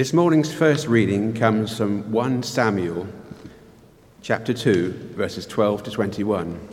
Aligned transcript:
This 0.00 0.14
morning's 0.14 0.50
first 0.50 0.86
reading 0.86 1.34
comes 1.34 1.76
from 1.76 2.10
1 2.10 2.42
Samuel 2.42 3.06
chapter 4.22 4.54
2, 4.54 5.10
verses 5.14 5.46
12 5.46 5.82
to 5.82 5.90
21. 5.90 6.68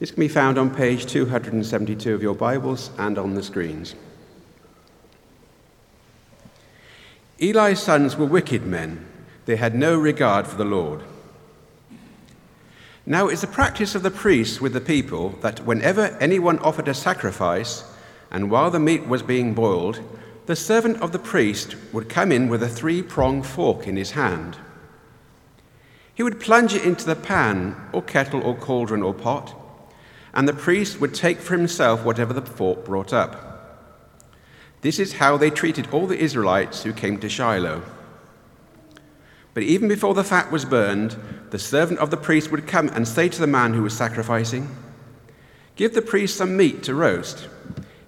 This 0.00 0.10
can 0.10 0.18
be 0.18 0.26
found 0.26 0.58
on 0.58 0.74
page 0.74 1.06
272 1.06 2.12
of 2.12 2.22
your 2.24 2.34
Bibles 2.34 2.90
and 2.98 3.16
on 3.16 3.36
the 3.36 3.44
screens. 3.44 3.94
Eli's 7.40 7.80
sons 7.80 8.16
were 8.16 8.26
wicked 8.26 8.66
men. 8.66 9.06
They 9.44 9.54
had 9.54 9.76
no 9.76 9.96
regard 9.96 10.48
for 10.48 10.56
the 10.56 10.64
Lord. 10.64 11.04
Now 13.06 13.28
it's 13.28 13.42
the 13.42 13.46
practice 13.46 13.94
of 13.94 14.02
the 14.02 14.10
priests 14.10 14.60
with 14.60 14.72
the 14.72 14.80
people 14.80 15.28
that 15.42 15.60
whenever 15.60 16.06
anyone 16.20 16.58
offered 16.58 16.88
a 16.88 16.94
sacrifice, 16.94 17.84
and 18.32 18.50
while 18.50 18.72
the 18.72 18.80
meat 18.80 19.06
was 19.06 19.22
being 19.22 19.54
boiled, 19.54 20.00
the 20.46 20.56
servant 20.56 21.00
of 21.02 21.12
the 21.12 21.18
priest 21.18 21.76
would 21.92 22.08
come 22.08 22.30
in 22.30 22.48
with 22.48 22.62
a 22.62 22.68
three 22.68 23.02
pronged 23.02 23.46
fork 23.46 23.86
in 23.86 23.96
his 23.96 24.12
hand. 24.12 24.56
He 26.14 26.22
would 26.22 26.40
plunge 26.40 26.74
it 26.74 26.84
into 26.84 27.04
the 27.04 27.16
pan, 27.16 27.76
or 27.92 28.00
kettle, 28.00 28.42
or 28.42 28.54
cauldron, 28.56 29.02
or 29.02 29.12
pot, 29.12 29.54
and 30.32 30.48
the 30.48 30.54
priest 30.54 31.00
would 31.00 31.14
take 31.14 31.40
for 31.40 31.56
himself 31.56 32.04
whatever 32.04 32.32
the 32.32 32.42
fork 32.42 32.84
brought 32.84 33.12
up. 33.12 33.46
This 34.82 34.98
is 34.98 35.14
how 35.14 35.36
they 35.36 35.50
treated 35.50 35.88
all 35.90 36.06
the 36.06 36.18
Israelites 36.18 36.84
who 36.84 36.92
came 36.92 37.18
to 37.18 37.28
Shiloh. 37.28 37.82
But 39.52 39.64
even 39.64 39.88
before 39.88 40.14
the 40.14 40.22
fat 40.22 40.52
was 40.52 40.64
burned, 40.64 41.16
the 41.50 41.58
servant 41.58 41.98
of 41.98 42.10
the 42.10 42.16
priest 42.16 42.50
would 42.50 42.66
come 42.66 42.88
and 42.90 43.08
say 43.08 43.28
to 43.28 43.40
the 43.40 43.46
man 43.46 43.74
who 43.74 43.82
was 43.82 43.96
sacrificing, 43.96 44.68
Give 45.74 45.92
the 45.92 46.02
priest 46.02 46.36
some 46.36 46.56
meat 46.56 46.82
to 46.84 46.94
roast. 46.94 47.48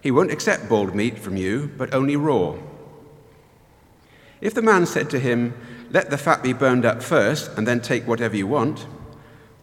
He 0.09 0.13
won't 0.13 0.33
accept 0.33 0.71
boiled 0.71 0.95
meat 0.95 1.19
from 1.19 1.37
you, 1.37 1.71
but 1.77 1.93
only 1.93 2.17
raw. 2.17 2.57
If 4.41 4.55
the 4.55 4.63
man 4.63 4.87
said 4.87 5.11
to 5.11 5.19
him, 5.19 5.53
Let 5.91 6.09
the 6.09 6.17
fat 6.17 6.43
be 6.43 6.55
burned 6.55 6.87
up 6.87 7.03
first, 7.03 7.51
and 7.59 7.69
then 7.69 7.83
take 7.83 8.09
whatever 8.09 8.35
you 8.35 8.47
want, 8.47 8.87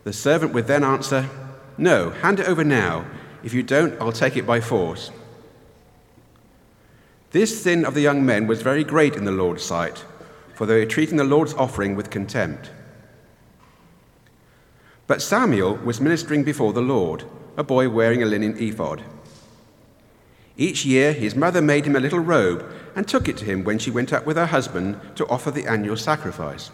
the 0.03 0.13
servant 0.13 0.53
would 0.53 0.67
then 0.67 0.83
answer, 0.83 1.27
No, 1.79 2.11
hand 2.11 2.39
it 2.39 2.47
over 2.47 2.63
now. 2.63 3.05
If 3.43 3.55
you 3.55 3.63
don't, 3.63 3.99
I'll 3.99 4.11
take 4.11 4.37
it 4.37 4.45
by 4.45 4.61
force. 4.61 5.09
This 7.31 7.63
sin 7.63 7.83
of 7.83 7.95
the 7.95 8.01
young 8.01 8.23
men 8.23 8.45
was 8.45 8.61
very 8.61 8.83
great 8.83 9.15
in 9.15 9.25
the 9.25 9.31
Lord's 9.31 9.63
sight, 9.63 10.05
for 10.53 10.67
they 10.67 10.77
were 10.77 10.85
treating 10.85 11.17
the 11.17 11.23
Lord's 11.23 11.55
offering 11.55 11.95
with 11.95 12.11
contempt. 12.11 12.69
But 15.07 15.23
Samuel 15.23 15.77
was 15.77 15.99
ministering 15.99 16.43
before 16.43 16.71
the 16.71 16.83
Lord, 16.83 17.23
a 17.57 17.63
boy 17.63 17.89
wearing 17.89 18.21
a 18.21 18.27
linen 18.27 18.55
ephod. 18.59 19.01
Each 20.57 20.85
year, 20.85 21.11
his 21.11 21.35
mother 21.35 21.61
made 21.61 21.85
him 21.85 21.95
a 21.95 21.99
little 21.99 22.19
robe 22.19 22.65
and 22.95 23.07
took 23.07 23.27
it 23.27 23.37
to 23.37 23.45
him 23.45 23.63
when 23.63 23.77
she 23.77 23.91
went 23.91 24.13
up 24.13 24.25
with 24.25 24.37
her 24.37 24.45
husband 24.45 24.99
to 25.15 25.27
offer 25.27 25.51
the 25.51 25.67
annual 25.67 25.97
sacrifice. 25.97 26.71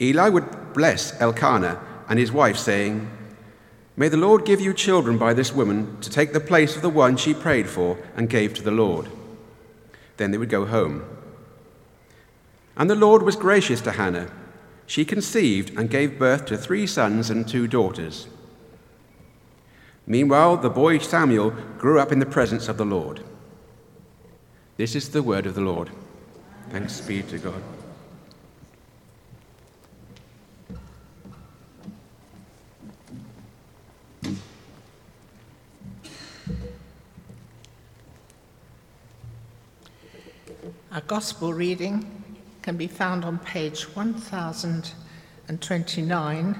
Eli 0.00 0.28
would 0.28 0.72
bless 0.72 1.18
Elkanah 1.20 1.80
and 2.08 2.18
his 2.18 2.32
wife, 2.32 2.56
saying, 2.56 3.08
May 3.96 4.08
the 4.08 4.16
Lord 4.16 4.44
give 4.44 4.60
you 4.60 4.72
children 4.72 5.18
by 5.18 5.34
this 5.34 5.54
woman 5.54 6.00
to 6.00 6.10
take 6.10 6.32
the 6.32 6.40
place 6.40 6.74
of 6.74 6.82
the 6.82 6.90
one 6.90 7.16
she 7.16 7.34
prayed 7.34 7.68
for 7.68 7.98
and 8.16 8.30
gave 8.30 8.54
to 8.54 8.62
the 8.62 8.70
Lord. 8.70 9.08
Then 10.16 10.30
they 10.30 10.38
would 10.38 10.48
go 10.48 10.64
home. 10.64 11.04
And 12.76 12.88
the 12.88 12.94
Lord 12.94 13.22
was 13.22 13.36
gracious 13.36 13.80
to 13.82 13.92
Hannah. 13.92 14.32
She 14.86 15.04
conceived 15.04 15.78
and 15.78 15.90
gave 15.90 16.18
birth 16.18 16.46
to 16.46 16.56
three 16.56 16.86
sons 16.86 17.30
and 17.30 17.46
two 17.46 17.68
daughters. 17.68 18.26
Meanwhile, 20.10 20.56
the 20.56 20.68
boy 20.68 20.98
Samuel 20.98 21.54
grew 21.78 22.00
up 22.00 22.10
in 22.10 22.18
the 22.18 22.26
presence 22.26 22.68
of 22.68 22.76
the 22.76 22.84
Lord. 22.84 23.22
This 24.76 24.96
is 24.96 25.10
the 25.10 25.22
word 25.22 25.46
of 25.46 25.54
the 25.54 25.60
Lord. 25.60 25.88
Thanks 26.70 27.00
be 27.00 27.22
to 27.22 27.38
God. 27.38 27.62
Our 40.90 41.02
gospel 41.02 41.54
reading 41.54 42.04
can 42.62 42.76
be 42.76 42.88
found 42.88 43.24
on 43.24 43.38
page 43.38 43.84
1029 43.84 46.58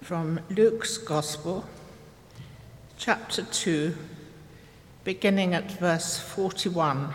from 0.00 0.40
Luke's 0.50 0.98
Gospel, 0.98 1.64
chapter 2.98 3.42
2, 3.42 3.94
beginning 5.02 5.52
at 5.52 5.70
verse 5.72 6.18
41. 6.18 7.12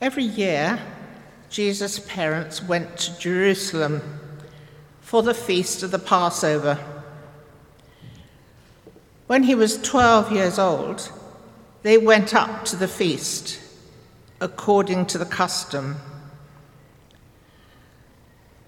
Every 0.00 0.24
year, 0.24 0.80
Jesus' 1.50 1.98
parents 1.98 2.62
went 2.62 2.96
to 2.98 3.18
Jerusalem 3.18 4.20
for 5.00 5.22
the 5.22 5.34
feast 5.34 5.82
of 5.82 5.90
the 5.90 5.98
Passover. 5.98 6.78
When 9.26 9.42
he 9.42 9.54
was 9.54 9.80
12 9.82 10.32
years 10.32 10.58
old, 10.58 11.10
they 11.82 11.98
went 11.98 12.34
up 12.34 12.64
to 12.66 12.76
the 12.76 12.88
feast 12.88 13.60
according 14.40 15.06
to 15.06 15.18
the 15.18 15.26
custom. 15.26 15.96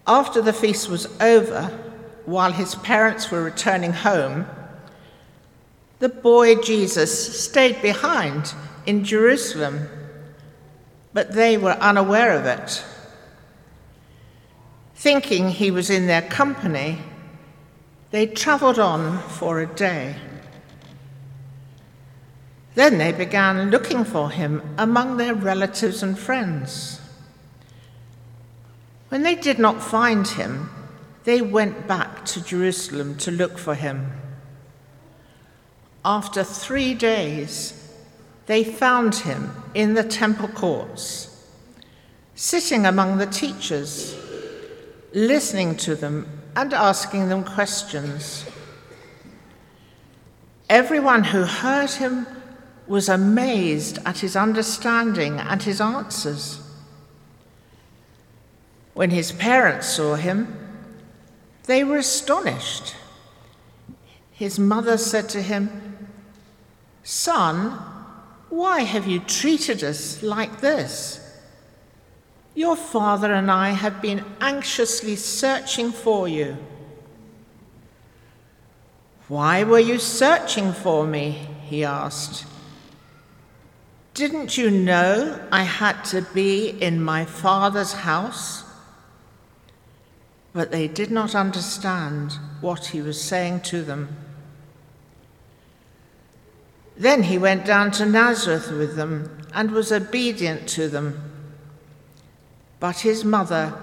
After 0.06 0.42
the 0.42 0.52
feast 0.52 0.88
was 0.88 1.06
over, 1.20 1.89
while 2.26 2.52
his 2.52 2.74
parents 2.76 3.30
were 3.30 3.42
returning 3.42 3.92
home, 3.92 4.46
the 5.98 6.08
boy 6.08 6.56
Jesus 6.56 7.44
stayed 7.44 7.80
behind 7.82 8.54
in 8.86 9.04
Jerusalem, 9.04 9.88
but 11.12 11.32
they 11.32 11.56
were 11.58 11.72
unaware 11.72 12.32
of 12.32 12.46
it. 12.46 12.84
Thinking 14.94 15.50
he 15.50 15.70
was 15.70 15.90
in 15.90 16.06
their 16.06 16.22
company, 16.22 16.98
they 18.10 18.26
travelled 18.26 18.78
on 18.78 19.18
for 19.28 19.60
a 19.60 19.66
day. 19.66 20.16
Then 22.74 22.98
they 22.98 23.12
began 23.12 23.70
looking 23.70 24.04
for 24.04 24.30
him 24.30 24.62
among 24.78 25.16
their 25.16 25.34
relatives 25.34 26.02
and 26.02 26.18
friends. 26.18 27.00
When 29.10 29.22
they 29.22 29.34
did 29.34 29.58
not 29.58 29.82
find 29.82 30.26
him, 30.26 30.70
they 31.24 31.42
went 31.42 31.86
back 31.86 32.24
to 32.26 32.42
Jerusalem 32.42 33.16
to 33.18 33.30
look 33.30 33.58
for 33.58 33.74
him. 33.74 34.12
After 36.04 36.42
three 36.42 36.94
days, 36.94 37.76
they 38.46 38.64
found 38.64 39.14
him 39.16 39.52
in 39.74 39.94
the 39.94 40.02
temple 40.02 40.48
courts, 40.48 41.46
sitting 42.34 42.86
among 42.86 43.18
the 43.18 43.26
teachers, 43.26 44.16
listening 45.12 45.76
to 45.76 45.94
them 45.94 46.26
and 46.56 46.72
asking 46.72 47.28
them 47.28 47.44
questions. 47.44 48.46
Everyone 50.68 51.24
who 51.24 51.42
heard 51.42 51.90
him 51.90 52.26
was 52.86 53.08
amazed 53.08 53.98
at 54.04 54.18
his 54.18 54.34
understanding 54.34 55.38
and 55.38 55.62
his 55.62 55.80
answers. 55.80 56.60
When 58.94 59.10
his 59.10 59.32
parents 59.32 59.88
saw 59.88 60.16
him, 60.16 60.59
they 61.64 61.84
were 61.84 61.98
astonished. 61.98 62.94
His 64.32 64.58
mother 64.58 64.96
said 64.96 65.28
to 65.30 65.42
him, 65.42 66.08
Son, 67.02 67.78
why 68.48 68.80
have 68.80 69.06
you 69.06 69.20
treated 69.20 69.84
us 69.84 70.22
like 70.22 70.60
this? 70.60 71.20
Your 72.54 72.76
father 72.76 73.32
and 73.32 73.50
I 73.50 73.70
have 73.70 74.02
been 74.02 74.24
anxiously 74.40 75.16
searching 75.16 75.92
for 75.92 76.26
you. 76.26 76.56
Why 79.28 79.62
were 79.62 79.78
you 79.78 79.98
searching 79.98 80.72
for 80.72 81.06
me? 81.06 81.46
he 81.66 81.84
asked. 81.84 82.46
Didn't 84.14 84.58
you 84.58 84.70
know 84.70 85.38
I 85.52 85.62
had 85.62 86.04
to 86.06 86.22
be 86.34 86.70
in 86.70 87.00
my 87.00 87.24
father's 87.24 87.92
house? 87.92 88.64
But 90.52 90.70
they 90.70 90.88
did 90.88 91.10
not 91.10 91.34
understand 91.34 92.32
what 92.60 92.86
he 92.86 93.00
was 93.00 93.20
saying 93.22 93.60
to 93.62 93.82
them. 93.82 94.16
Then 96.96 97.22
he 97.24 97.38
went 97.38 97.64
down 97.64 97.92
to 97.92 98.06
Nazareth 98.06 98.70
with 98.70 98.96
them 98.96 99.46
and 99.54 99.70
was 99.70 99.90
obedient 99.92 100.68
to 100.70 100.88
them. 100.88 101.32
But 102.78 103.00
his 103.00 103.24
mother 103.24 103.74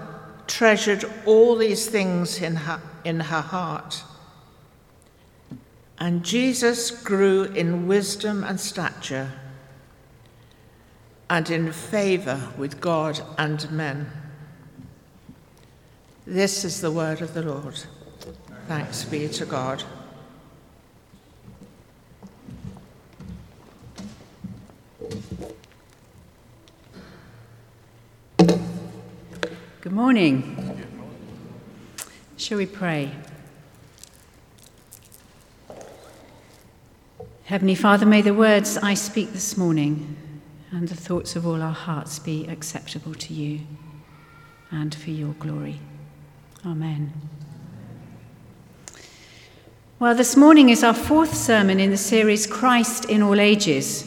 treasured 0.46 1.04
all 1.26 1.56
these 1.56 1.88
things 1.88 2.40
in 2.40 2.56
her, 2.56 2.80
in 3.04 3.20
her 3.20 3.40
heart. 3.40 4.02
And 5.98 6.24
Jesus 6.24 6.90
grew 6.90 7.44
in 7.44 7.88
wisdom 7.88 8.44
and 8.44 8.60
stature 8.60 9.32
and 11.28 11.50
in 11.50 11.72
favor 11.72 12.52
with 12.56 12.80
God 12.80 13.20
and 13.36 13.70
men. 13.70 14.10
This 16.30 16.62
is 16.62 16.82
the 16.82 16.90
word 16.90 17.22
of 17.22 17.32
the 17.32 17.40
Lord. 17.40 17.80
Thanks 18.66 19.02
be 19.06 19.26
to 19.28 19.46
God. 19.46 19.82
Good 28.36 29.92
morning. 29.92 30.84
Shall 32.36 32.58
we 32.58 32.66
pray? 32.66 33.10
Heavenly 37.44 37.74
Father, 37.74 38.04
may 38.04 38.20
the 38.20 38.34
words 38.34 38.76
I 38.76 38.92
speak 38.92 39.32
this 39.32 39.56
morning 39.56 40.14
and 40.72 40.88
the 40.88 40.94
thoughts 40.94 41.36
of 41.36 41.46
all 41.46 41.62
our 41.62 41.72
hearts 41.72 42.18
be 42.18 42.46
acceptable 42.48 43.14
to 43.14 43.32
you 43.32 43.60
and 44.70 44.94
for 44.94 45.08
your 45.08 45.32
glory. 45.32 45.80
Amen. 46.66 47.12
Well, 50.00 50.16
this 50.16 50.36
morning 50.36 50.70
is 50.70 50.82
our 50.82 50.94
fourth 50.94 51.34
sermon 51.34 51.78
in 51.78 51.90
the 51.90 51.96
series 51.96 52.48
Christ 52.48 53.04
in 53.04 53.22
All 53.22 53.38
Ages. 53.38 54.04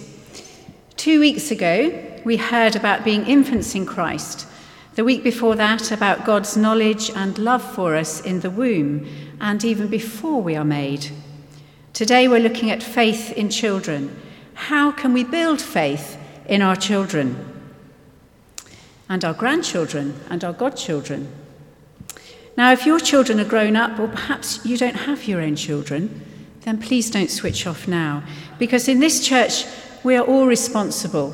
Two 0.98 1.22
weeks 1.22 1.50
ago, 1.50 2.22
we 2.26 2.36
heard 2.36 2.76
about 2.76 3.06
being 3.06 3.26
infants 3.26 3.74
in 3.74 3.86
Christ. 3.86 4.48
The 4.96 5.06
week 5.06 5.24
before 5.24 5.56
that, 5.56 5.94
about 5.94 6.26
God's 6.26 6.58
knowledge 6.58 7.10
and 7.12 7.38
love 7.38 7.64
for 7.64 7.96
us 7.96 8.20
in 8.20 8.42
the 8.42 8.50
womb 8.50 9.08
and 9.40 9.64
even 9.64 9.88
before 9.88 10.42
we 10.42 10.58
are 10.58 10.66
made. 10.66 11.10
Today, 11.94 12.28
we're 12.28 12.42
looking 12.42 12.70
at 12.70 12.84
faith 12.84 13.32
in 13.32 13.50
children. 13.50 14.14
How 14.56 14.92
can 14.92 15.14
we 15.14 15.24
build 15.24 15.62
faith 15.62 16.18
in 16.48 16.62
our 16.62 16.76
children 16.76 17.64
and 19.08 19.24
our 19.24 19.34
grandchildren 19.34 20.20
and 20.30 20.44
our 20.44 20.54
godchildren? 20.54 21.41
Now, 22.58 22.72
if 22.74 22.86
your 22.86 23.00
children 23.00 23.40
are 23.40 23.46
grown 23.46 23.76
up, 23.76 24.00
or 24.00 24.08
perhaps 24.08 24.66
you 24.66 24.78
don't 24.78 24.96
have 24.96 25.28
your 25.28 25.42
own 25.42 25.56
children, 25.56 26.22
then 26.62 26.80
please 26.80 27.10
don't 27.10 27.32
switch 27.32 27.66
off 27.66 27.88
now, 27.88 28.24
because 28.60 28.88
in 28.88 29.00
this 29.00 29.26
church, 29.26 29.66
we 30.04 30.16
are 30.16 30.26
all 30.26 30.46
responsible 30.46 31.32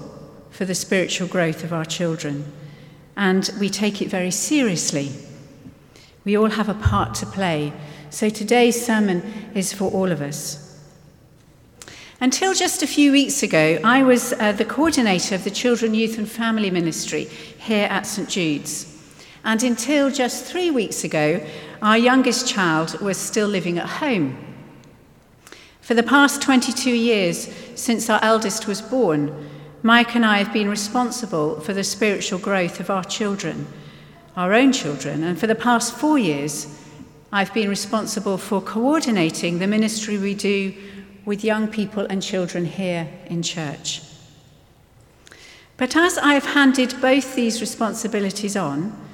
for 0.51 0.65
the 0.65 0.75
spiritual 0.75 1.27
growth 1.27 1.63
of 1.63 1.73
our 1.73 1.85
children, 1.85 2.51
and 3.15 3.49
we 3.59 3.69
take 3.69 4.01
it 4.01 4.09
very 4.09 4.31
seriously. 4.31 5.11
We 6.23 6.37
all 6.37 6.49
have 6.49 6.69
a 6.69 6.73
part 6.73 7.15
to 7.15 7.25
play, 7.25 7.73
so 8.09 8.29
today's 8.29 8.85
sermon 8.85 9.51
is 9.53 9.73
for 9.73 9.91
all 9.91 10.11
of 10.11 10.21
us. 10.21 10.63
Until 12.19 12.53
just 12.53 12.81
a 12.81 12.87
few 12.87 13.11
weeks 13.11 13.43
ago, 13.43 13.79
I 13.83 14.01
was 14.01 14.33
uh, 14.33 14.51
the 14.51 14.65
coordinator 14.65 15.35
of 15.35 15.43
the 15.43 15.51
Children, 15.51 15.93
Youth 15.93 16.17
and 16.17 16.27
Family 16.27 16.71
Ministry 16.71 17.25
here 17.25 17.87
at 17.91 18.07
St 18.07 18.27
Jude's. 18.27 18.96
And 19.47 19.63
until 19.63 20.11
just 20.11 20.43
three 20.43 20.71
weeks 20.71 21.05
ago, 21.05 21.41
our 21.81 21.97
youngest 21.97 22.49
child 22.49 22.99
was 22.99 23.15
still 23.15 23.47
living 23.47 23.77
at 23.77 23.87
home. 23.87 24.37
For 25.79 25.93
the 25.93 26.03
past 26.03 26.41
22 26.41 26.91
years 26.91 27.47
since 27.73 28.09
our 28.09 28.19
eldest 28.21 28.67
was 28.67 28.81
born, 28.81 29.49
Mike 29.83 30.17
and 30.17 30.25
I 30.25 30.39
have 30.39 30.51
been 30.51 30.67
responsible 30.67 31.61
for 31.61 31.73
the 31.73 31.85
spiritual 31.85 32.39
growth 32.39 32.81
of 32.81 32.89
our 32.89 33.05
children, 33.05 33.67
our 34.35 34.53
own 34.53 34.73
children, 34.73 35.23
and 35.23 35.39
for 35.39 35.47
the 35.47 35.55
past 35.55 35.93
four 35.93 36.19
years, 36.19 36.77
I've 37.31 37.53
been 37.53 37.69
responsible 37.69 38.37
for 38.37 38.59
coordinating 38.59 39.59
the 39.59 39.67
ministry 39.67 40.17
we 40.17 40.35
do 40.35 40.73
with 41.23 41.45
young 41.45 41.69
people 41.69 42.05
and 42.09 42.21
children 42.21 42.65
here 42.65 43.07
in 43.27 43.43
church. 43.43 44.01
But 45.77 45.95
as 45.95 46.17
I've 46.17 46.47
handed 46.47 46.99
both 46.99 47.33
these 47.35 47.61
responsibilities 47.61 48.57
on, 48.57 49.06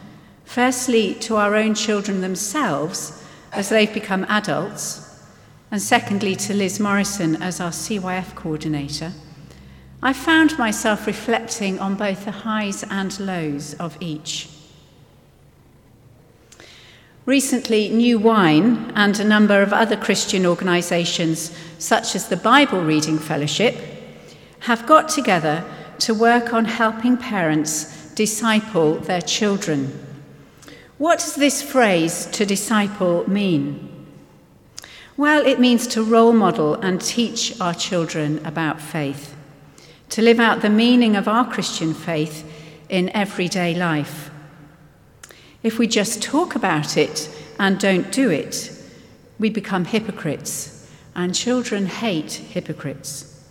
Firstly, 0.46 1.16
to 1.16 1.38
our 1.38 1.56
own 1.56 1.74
children 1.74 2.22
themselves 2.22 3.24
as 3.52 3.70
they've 3.70 3.94
become 3.94 4.26
adults, 4.30 5.24
and 5.72 5.82
secondly, 5.82 6.36
to 6.36 6.54
Liz 6.54 6.80
Morrison 6.80 7.42
as 7.42 7.60
our 7.60 7.72
CYF 7.72 8.36
coordinator, 8.36 9.14
I 10.02 10.14
found 10.14 10.60
myself 10.60 11.08
reflecting 11.08 11.80
on 11.80 11.96
both 11.96 12.26
the 12.26 12.32
highs 12.32 12.84
and 12.84 13.18
lows 13.20 13.74
of 13.76 13.98
each. 14.02 14.50
Recently, 17.26 17.88
New 17.88 18.20
Wine 18.20 18.92
and 18.96 19.18
a 19.18 19.24
number 19.24 19.62
of 19.62 19.72
other 19.72 19.96
Christian 19.96 20.46
organisations, 20.46 21.58
such 21.80 22.16
as 22.16 22.28
the 22.28 22.36
Bible 22.36 22.84
Reading 22.84 23.18
Fellowship, 23.18 23.76
have 24.60 24.86
got 24.86 25.08
together 25.08 25.64
to 26.00 26.14
work 26.14 26.54
on 26.54 26.66
helping 26.66 27.16
parents 27.16 28.12
disciple 28.14 28.96
their 28.96 29.22
children. 29.22 30.13
What 31.04 31.20
does 31.20 31.36
this 31.36 31.62
phrase, 31.62 32.28
to 32.28 32.46
disciple, 32.46 33.30
mean? 33.30 33.90
Well, 35.18 35.46
it 35.46 35.60
means 35.60 35.86
to 35.88 36.02
role 36.02 36.32
model 36.32 36.76
and 36.76 37.02
teach 37.02 37.60
our 37.60 37.74
children 37.74 38.40
about 38.46 38.80
faith, 38.80 39.36
to 40.12 40.22
live 40.22 40.40
out 40.40 40.62
the 40.62 40.70
meaning 40.70 41.18
of 41.18 41.28
our 41.28 41.44
Christian 41.52 41.94
faith 41.94 42.50
in 42.88 43.10
everyday 43.10 43.76
life. 43.76 44.32
If 45.62 45.78
we 45.78 45.88
just 45.88 46.24
talk 46.24 46.56
about 46.56 46.96
it 46.96 47.30
and 47.60 47.78
don't 47.78 48.10
do 48.10 48.30
it, 48.30 48.72
we 49.38 49.50
become 49.50 49.84
hypocrites, 49.84 50.90
and 51.16 51.36
children 51.36 51.88
hate 51.88 52.32
hypocrites. 52.32 53.44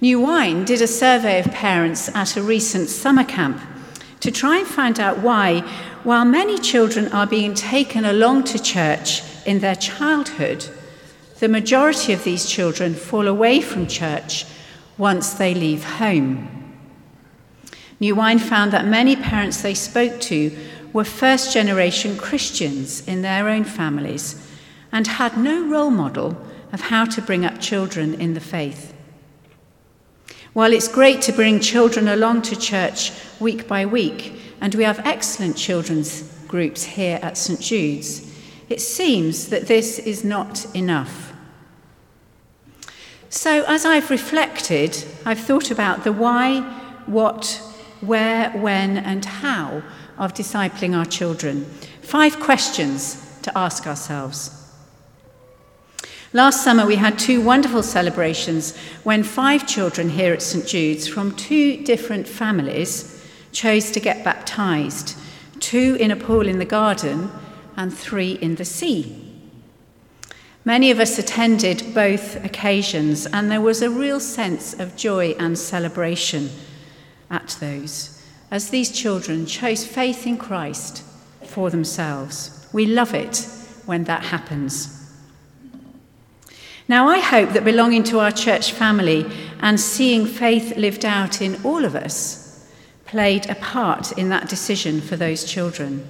New 0.00 0.18
Wine 0.18 0.64
did 0.64 0.82
a 0.82 0.88
survey 0.88 1.38
of 1.38 1.52
parents 1.52 2.08
at 2.08 2.36
a 2.36 2.42
recent 2.42 2.88
summer 2.88 3.22
camp 3.22 3.60
to 4.18 4.30
try 4.30 4.58
and 4.58 4.66
find 4.66 5.00
out 5.00 5.18
why 5.18 5.64
while 6.04 6.24
many 6.24 6.58
children 6.58 7.08
are 7.12 7.26
being 7.26 7.54
taken 7.54 8.04
along 8.04 8.44
to 8.44 8.62
church 8.62 9.22
in 9.46 9.60
their 9.60 9.76
childhood, 9.76 10.66
the 11.38 11.48
majority 11.48 12.12
of 12.12 12.24
these 12.24 12.48
children 12.48 12.94
fall 12.94 13.28
away 13.28 13.60
from 13.60 13.86
church 13.86 14.44
once 14.98 15.34
they 15.34 15.54
leave 15.54 15.84
home. 15.84 16.76
New 18.00 18.14
Wine 18.14 18.38
found 18.38 18.72
that 18.72 18.84
many 18.84 19.14
parents 19.14 19.62
they 19.62 19.74
spoke 19.74 20.20
to 20.20 20.56
were 20.92 21.04
first 21.04 21.52
generation 21.52 22.16
Christians 22.16 23.06
in 23.06 23.22
their 23.22 23.48
own 23.48 23.64
families 23.64 24.48
and 24.90 25.06
had 25.06 25.38
no 25.38 25.66
role 25.66 25.90
model 25.90 26.36
of 26.72 26.80
how 26.80 27.04
to 27.04 27.22
bring 27.22 27.44
up 27.44 27.60
children 27.60 28.14
in 28.20 28.34
the 28.34 28.40
faith. 28.40 28.92
While 30.52 30.72
it's 30.72 30.88
great 30.88 31.22
to 31.22 31.32
bring 31.32 31.60
children 31.60 32.08
along 32.08 32.42
to 32.42 32.56
church 32.56 33.12
week 33.40 33.66
by 33.66 33.86
week, 33.86 34.34
and 34.62 34.76
we 34.76 34.84
have 34.84 35.00
excellent 35.00 35.56
children's 35.56 36.22
groups 36.46 36.84
here 36.84 37.18
at 37.20 37.36
St 37.36 37.60
Jude's, 37.60 38.32
it 38.68 38.80
seems 38.80 39.48
that 39.48 39.66
this 39.66 39.98
is 39.98 40.22
not 40.22 40.64
enough. 40.76 41.32
So, 43.28 43.64
as 43.66 43.84
I've 43.84 44.08
reflected, 44.08 45.04
I've 45.26 45.40
thought 45.40 45.72
about 45.72 46.04
the 46.04 46.12
why, 46.12 46.60
what, 47.06 47.60
where, 48.02 48.50
when, 48.50 48.98
and 48.98 49.24
how 49.24 49.82
of 50.16 50.32
discipling 50.32 50.96
our 50.96 51.06
children. 51.06 51.64
Five 52.00 52.38
questions 52.38 53.40
to 53.42 53.58
ask 53.58 53.84
ourselves. 53.88 54.72
Last 56.32 56.62
summer, 56.62 56.86
we 56.86 56.96
had 56.96 57.18
two 57.18 57.40
wonderful 57.40 57.82
celebrations 57.82 58.76
when 59.02 59.24
five 59.24 59.66
children 59.66 60.10
here 60.10 60.32
at 60.32 60.40
St 60.40 60.64
Jude's 60.64 61.08
from 61.08 61.34
two 61.34 61.82
different 61.82 62.28
families 62.28 63.18
chose 63.52 63.90
to 63.92 64.00
get 64.00 64.24
baptized 64.24 65.16
two 65.62 65.96
in 66.00 66.10
a 66.10 66.16
pool 66.16 66.46
in 66.46 66.58
the 66.58 66.64
garden 66.64 67.30
and 67.76 67.94
three 67.94 68.32
in 68.32 68.56
the 68.56 68.64
sea. 68.64 69.16
Many 70.64 70.90
of 70.90 71.00
us 71.00 71.18
attended 71.18 71.94
both 71.94 72.44
occasions, 72.44 73.26
and 73.26 73.50
there 73.50 73.60
was 73.60 73.80
a 73.80 73.90
real 73.90 74.20
sense 74.20 74.78
of 74.78 74.96
joy 74.96 75.34
and 75.38 75.58
celebration 75.58 76.50
at 77.30 77.56
those 77.60 78.22
as 78.50 78.68
these 78.68 78.92
children 78.92 79.46
chose 79.46 79.86
faith 79.86 80.26
in 80.26 80.36
Christ 80.36 81.02
for 81.42 81.70
themselves. 81.70 82.68
We 82.72 82.84
love 82.84 83.14
it 83.14 83.48
when 83.86 84.04
that 84.04 84.24
happens. 84.24 84.98
Now, 86.86 87.08
I 87.08 87.20
hope 87.20 87.50
that 87.50 87.64
belonging 87.64 88.04
to 88.04 88.20
our 88.20 88.30
church 88.30 88.72
family 88.72 89.24
and 89.60 89.80
seeing 89.80 90.26
faith 90.26 90.76
lived 90.76 91.06
out 91.06 91.40
in 91.40 91.60
all 91.64 91.84
of 91.84 91.96
us 91.96 92.41
played 93.12 93.50
a 93.50 93.54
part 93.54 94.10
in 94.12 94.30
that 94.30 94.48
decision 94.48 94.98
for 94.98 95.16
those 95.16 95.44
children. 95.44 96.08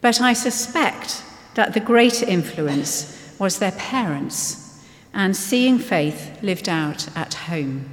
But 0.00 0.22
I 0.22 0.32
suspect 0.32 1.22
that 1.52 1.74
the 1.74 1.80
greater 1.80 2.24
influence 2.24 3.36
was 3.38 3.58
their 3.58 3.72
parents 3.72 4.82
and 5.12 5.36
seeing 5.36 5.78
faith 5.78 6.42
lived 6.42 6.66
out 6.66 7.14
at 7.14 7.34
home. 7.34 7.90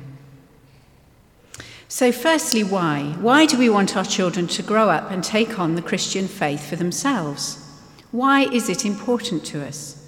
So, 1.89 2.13
firstly, 2.13 2.63
why? 2.63 3.17
Why 3.19 3.45
do 3.45 3.57
we 3.57 3.69
want 3.69 3.97
our 3.97 4.05
children 4.05 4.47
to 4.47 4.63
grow 4.63 4.89
up 4.89 5.11
and 5.11 5.21
take 5.21 5.59
on 5.59 5.75
the 5.75 5.81
Christian 5.81 6.29
faith 6.29 6.69
for 6.69 6.77
themselves? 6.77 7.61
Why 8.11 8.45
is 8.45 8.69
it 8.69 8.85
important 8.85 9.43
to 9.47 9.61
us? 9.67 10.01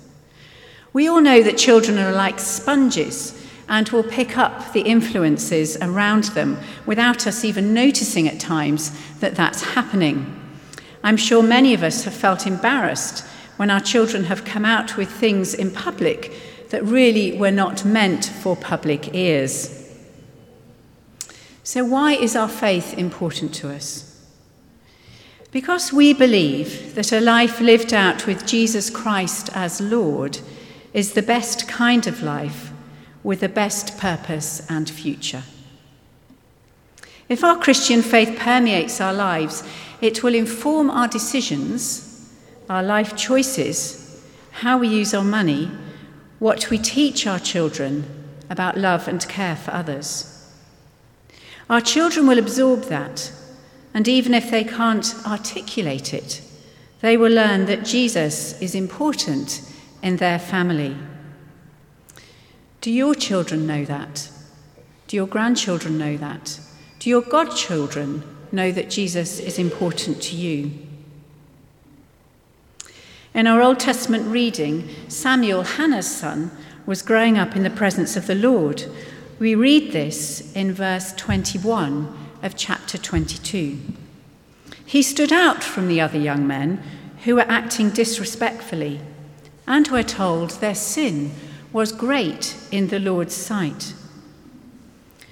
We 0.94 1.10
all 1.10 1.20
know 1.20 1.44
that 1.44 1.58
children 1.58 2.00
are 2.00 2.14
like 2.14 2.40
sponges 2.40 3.34
and 3.70 3.90
will 3.90 4.04
pick 4.04 4.38
up 4.38 4.74
the 4.74 4.82
influences 4.82 5.78
around 5.82 6.26
them 6.26 6.58
without 6.86 7.28
us 7.28 7.44
even 7.44 7.74
noticing 7.74 8.28
at 8.28 8.40
times 8.40 8.92
that 9.20 9.36
that's 9.36 9.62
happening. 9.62 10.34
I'm 11.04 11.18
sure 11.18 11.44
many 11.44 11.74
of 11.74 11.84
us 11.84 12.04
have 12.06 12.14
felt 12.14 12.48
embarrassed 12.48 13.26
when 13.58 13.70
our 13.70 13.80
children 13.80 14.26
have 14.26 14.46
come 14.46 14.66
out 14.66 14.98
with 14.98 15.10
things 15.10 15.54
in 15.54 15.72
public 15.72 16.34
that 16.70 16.84
really 16.84 17.38
were 17.38 17.52
not 17.52 17.86
meant 17.86 18.26
for 18.26 18.56
public 18.56 19.14
ears. 19.14 19.74
So, 21.64 21.84
why 21.84 22.14
is 22.14 22.36
our 22.36 22.48
faith 22.48 22.98
important 22.98 23.54
to 23.56 23.70
us? 23.70 24.08
Because 25.52 25.92
we 25.92 26.14
believe 26.14 26.96
that 26.96 27.12
a 27.12 27.20
life 27.20 27.60
lived 27.60 27.94
out 27.94 28.28
with 28.28 28.46
Jesus 28.46 28.90
Christ 28.90 29.50
as 29.54 29.82
Lord 29.82 30.40
is 30.94 31.14
the 31.14 31.22
best 31.22 31.68
kind 31.68 32.06
of 32.08 32.22
life 32.22 32.67
with 33.28 33.42
the 33.42 33.50
best 33.50 33.98
purpose 33.98 34.66
and 34.70 34.90
future. 34.90 35.44
If 37.28 37.44
our 37.44 37.58
Christian 37.58 38.02
faith 38.02 38.40
permeates 38.40 39.02
our 39.02 39.14
lives, 39.14 39.66
it 40.00 40.24
will 40.24 40.34
inform 40.34 40.90
our 40.90 41.10
decisions, 41.10 42.34
our 42.70 42.82
life 42.82 43.18
choices, 43.18 44.26
how 44.52 44.78
we 44.78 44.88
use 44.88 45.14
our 45.14 45.26
money, 45.26 45.70
what 46.40 46.70
we 46.70 46.78
teach 46.78 47.28
our 47.28 47.38
children 47.38 48.06
about 48.50 48.78
love 48.78 49.10
and 49.10 49.28
care 49.28 49.58
for 49.58 49.72
others. 49.72 50.50
Our 51.70 51.82
children 51.82 52.28
will 52.28 52.40
absorb 52.40 52.84
that 52.84 53.30
and 53.94 54.08
even 54.08 54.34
if 54.34 54.50
they 54.50 54.64
can't 54.64 55.14
articulate 55.28 56.14
it, 56.14 56.42
they 57.02 57.18
will 57.18 57.34
learn 57.34 57.66
that 57.66 57.84
Jesus 57.84 58.58
is 58.62 58.74
important 58.74 59.70
in 60.02 60.16
their 60.16 60.40
family. 60.40 60.96
Do 62.82 62.92
your 62.92 63.16
children 63.16 63.66
know 63.66 63.86
that? 63.86 64.30
Do 65.08 65.16
your 65.16 65.28
grandchildren 65.28 65.98
know 65.98 66.18
that? 66.18 66.60
Do 67.00 67.10
your 67.10 67.22
godchildren 67.22 68.24
know 68.52 68.72
that 68.72 68.90
Jesus 68.90 69.40
is 69.40 69.58
important 69.58 70.22
to 70.24 70.36
you? 70.36 70.72
In 73.34 73.48
our 73.48 73.62
Old 73.62 73.80
Testament 73.80 74.28
reading, 74.28 74.90
Samuel, 75.08 75.64
Hannah's 75.64 76.10
son, 76.10 76.52
was 76.86 77.02
growing 77.02 77.38
up 77.38 77.56
in 77.56 77.64
the 77.64 77.70
presence 77.70 78.16
of 78.16 78.28
the 78.28 78.36
Lord. 78.36 78.86
We 79.40 79.54
read 79.54 79.92
this 79.92 80.52
in 80.54 80.74
verse 80.74 81.14
21 81.14 82.30
of 82.42 82.56
chapter 82.56 82.98
22. 82.98 83.80
He 84.86 85.04
stood 85.04 85.32
out 85.32 85.64
from 85.64 85.88
the 85.88 86.02
other 86.02 86.18
young 86.18 86.48
men 86.48 86.82
who 87.26 87.36
were 87.36 87.42
acting 87.42 87.90
disrespectfully, 87.90 89.02
and 89.68 89.88
we're 89.90 90.04
told 90.04 90.52
their 90.52 90.76
sin 90.76 91.32
was 91.74 91.92
great 91.92 92.56
in 92.72 92.88
the 92.88 93.00
Lord's 93.00 93.36
sight. 93.36 93.94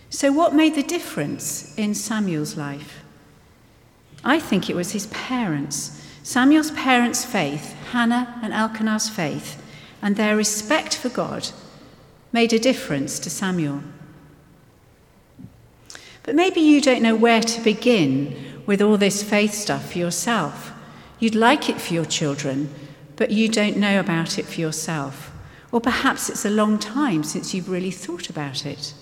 So, 0.10 0.32
what 0.32 0.56
made 0.56 0.76
the 0.76 0.84
difference 0.84 1.78
in 1.78 1.94
Samuel's 1.94 2.56
life? 2.56 3.04
I 4.24 4.40
think 4.40 4.70
it 4.70 4.76
was 4.76 4.92
his 4.92 5.08
parents. 5.08 6.02
Samuel's 6.24 6.72
parents' 6.72 7.26
faith, 7.26 7.74
Hannah 7.92 8.40
and 8.42 8.54
Elkanah's 8.54 9.10
faith, 9.10 9.62
and 10.02 10.16
their 10.16 10.36
respect 10.36 10.98
for 10.98 11.10
God 11.10 11.50
made 12.32 12.52
a 12.52 12.60
difference 12.60 13.20
to 13.20 13.30
Samuel. 13.30 13.82
But 16.24 16.36
maybe 16.36 16.60
you 16.60 16.82
don't 16.82 17.04
know 17.04 17.16
where 17.16 17.42
to 17.42 17.62
begin 17.62 18.64
with 18.66 18.82
all 18.82 18.98
this 18.98 19.22
faith 19.22 19.54
stuff 19.54 19.92
for 19.92 20.00
yourself. 20.00 20.74
You'd 21.20 21.36
like 21.36 21.70
it 21.70 21.80
for 21.80 21.94
your 21.94 22.06
children, 22.06 22.74
but 23.16 23.32
you 23.32 23.48
don't 23.48 23.78
know 23.78 24.00
about 24.00 24.40
it 24.40 24.46
for 24.46 24.60
yourself. 24.60 25.32
Or 25.72 25.82
perhaps 25.82 26.30
it's 26.30 26.46
a 26.46 26.50
long 26.50 26.80
time 26.80 27.24
since 27.24 27.54
you've 27.54 27.70
really 27.70 27.92
thought 27.92 28.30
about 28.30 28.66
it. 28.66 28.94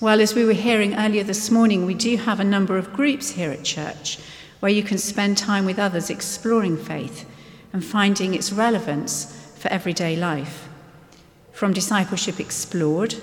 Well, 0.00 0.20
as 0.20 0.34
we 0.34 0.44
were 0.44 0.52
hearing 0.52 0.94
earlier 0.94 1.22
this 1.22 1.50
morning, 1.50 1.86
we 1.86 1.94
do 1.94 2.16
have 2.16 2.40
a 2.40 2.44
number 2.44 2.76
of 2.76 2.92
groups 2.92 3.30
here 3.30 3.50
at 3.50 3.64
church 3.64 4.18
where 4.60 4.72
you 4.72 4.82
can 4.82 4.98
spend 4.98 5.38
time 5.38 5.64
with 5.64 5.78
others 5.78 6.10
exploring 6.10 6.76
faith 6.76 7.28
and 7.72 7.84
finding 7.84 8.34
its 8.34 8.52
relevance 8.52 9.54
for 9.56 9.68
everyday 9.68 10.16
life. 10.16 10.68
From 11.52 11.72
Discipleship 11.72 12.40
Explored 12.40 13.14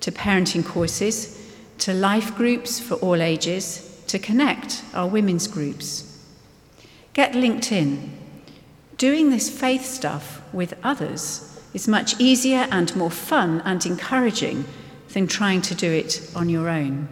to 0.00 0.12
parenting 0.12 0.64
courses 0.64 1.38
to 1.78 1.94
life 1.94 2.34
groups 2.36 2.80
for 2.80 2.94
all 2.94 3.22
ages, 3.22 4.02
to 4.08 4.18
connect 4.18 4.82
our 4.94 5.06
women's 5.06 5.46
groups. 5.46 6.18
Get 7.12 7.34
linked 7.34 7.72
in. 7.72 8.16
Doing 8.98 9.30
this 9.30 9.48
faith 9.48 9.84
stuff 9.84 10.42
with 10.52 10.74
others 10.82 11.56
is 11.72 11.86
much 11.86 12.18
easier 12.18 12.66
and 12.72 12.94
more 12.96 13.12
fun 13.12 13.62
and 13.64 13.86
encouraging 13.86 14.64
than 15.10 15.28
trying 15.28 15.62
to 15.62 15.74
do 15.76 15.90
it 15.90 16.28
on 16.34 16.48
your 16.48 16.68
own. 16.68 17.08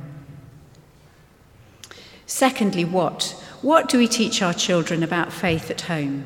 Secondly, 2.27 2.85
what? 2.85 3.41
What 3.63 3.89
do 3.89 3.99
we 3.99 4.09
teach 4.09 4.43
our 4.43 4.53
children 4.53 5.05
about 5.05 5.33
faith 5.33 5.71
at 5.71 5.83
home? 5.83 6.25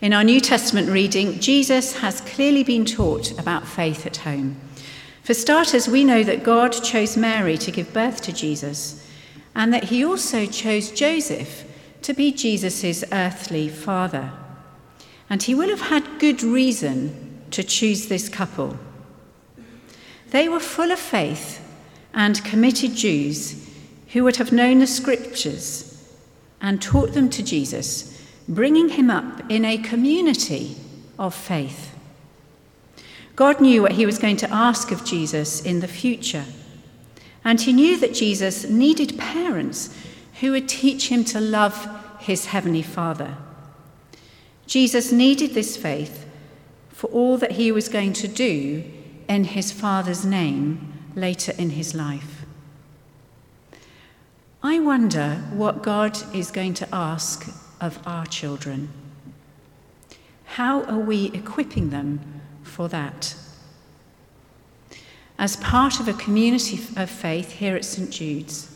In 0.00 0.12
our 0.12 0.22
New 0.22 0.40
Testament 0.40 0.88
reading, 0.88 1.40
Jesus 1.40 1.98
has 1.98 2.20
clearly 2.20 2.62
been 2.62 2.84
taught 2.84 3.36
about 3.40 3.66
faith 3.66 4.06
at 4.06 4.18
home. 4.18 4.60
For 5.24 5.34
starters, 5.34 5.88
we 5.88 6.04
know 6.04 6.22
that 6.22 6.44
God 6.44 6.70
chose 6.70 7.16
Mary 7.16 7.58
to 7.58 7.72
give 7.72 7.92
birth 7.92 8.22
to 8.22 8.32
Jesus, 8.32 9.04
and 9.56 9.74
that 9.74 9.84
he 9.84 10.04
also 10.04 10.46
chose 10.46 10.92
Joseph 10.92 11.64
to 12.08 12.14
be 12.14 12.32
Jesus' 12.32 13.04
earthly 13.12 13.68
father. 13.68 14.32
And 15.28 15.42
he 15.42 15.54
will 15.54 15.68
have 15.68 15.90
had 15.90 16.18
good 16.18 16.42
reason 16.42 17.42
to 17.50 17.62
choose 17.62 18.06
this 18.06 18.30
couple. 18.30 18.78
They 20.30 20.48
were 20.48 20.58
full 20.58 20.90
of 20.90 20.98
faith 20.98 21.62
and 22.14 22.42
committed 22.42 22.94
Jews 22.94 23.68
who 24.14 24.24
would 24.24 24.36
have 24.36 24.52
known 24.52 24.78
the 24.78 24.86
scriptures 24.86 26.02
and 26.62 26.80
taught 26.80 27.12
them 27.12 27.28
to 27.28 27.42
Jesus, 27.42 28.18
bringing 28.48 28.88
him 28.88 29.10
up 29.10 29.42
in 29.50 29.66
a 29.66 29.76
community 29.76 30.76
of 31.18 31.34
faith. 31.34 31.94
God 33.36 33.60
knew 33.60 33.82
what 33.82 33.92
he 33.92 34.06
was 34.06 34.18
going 34.18 34.38
to 34.38 34.50
ask 34.50 34.90
of 34.90 35.04
Jesus 35.04 35.60
in 35.60 35.80
the 35.80 35.86
future. 35.86 36.46
And 37.44 37.60
he 37.60 37.74
knew 37.74 37.98
that 37.98 38.14
Jesus 38.14 38.64
needed 38.64 39.18
parents 39.18 39.94
who 40.40 40.52
would 40.52 40.68
teach 40.68 41.08
him 41.08 41.24
to 41.24 41.40
love 41.40 41.88
his 42.20 42.46
heavenly 42.46 42.82
Father. 42.82 43.36
Jesus 44.66 45.12
needed 45.12 45.54
this 45.54 45.76
faith 45.76 46.26
for 46.90 47.08
all 47.08 47.36
that 47.38 47.52
he 47.52 47.72
was 47.72 47.88
going 47.88 48.12
to 48.12 48.28
do 48.28 48.84
in 49.28 49.44
his 49.44 49.72
Father's 49.72 50.24
name 50.24 50.92
later 51.14 51.52
in 51.58 51.70
his 51.70 51.94
life. 51.94 52.44
I 54.62 54.80
wonder 54.80 55.36
what 55.52 55.82
God 55.82 56.18
is 56.34 56.50
going 56.50 56.74
to 56.74 56.94
ask 56.94 57.48
of 57.80 57.98
our 58.06 58.26
children. 58.26 58.90
How 60.44 60.82
are 60.84 60.98
we 60.98 61.26
equipping 61.26 61.90
them 61.90 62.38
for 62.68 62.88
that. 62.88 63.34
As 65.38 65.56
part 65.56 66.00
of 66.00 66.08
a 66.08 66.12
community 66.12 66.80
of 66.96 67.10
faith 67.10 67.52
here 67.52 67.74
at 67.74 67.84
St. 67.84 68.10
Jude's, 68.10 68.67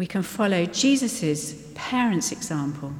we 0.00 0.06
can 0.06 0.22
follow 0.22 0.64
Jesus' 0.64 1.62
parents' 1.74 2.32
example, 2.32 2.94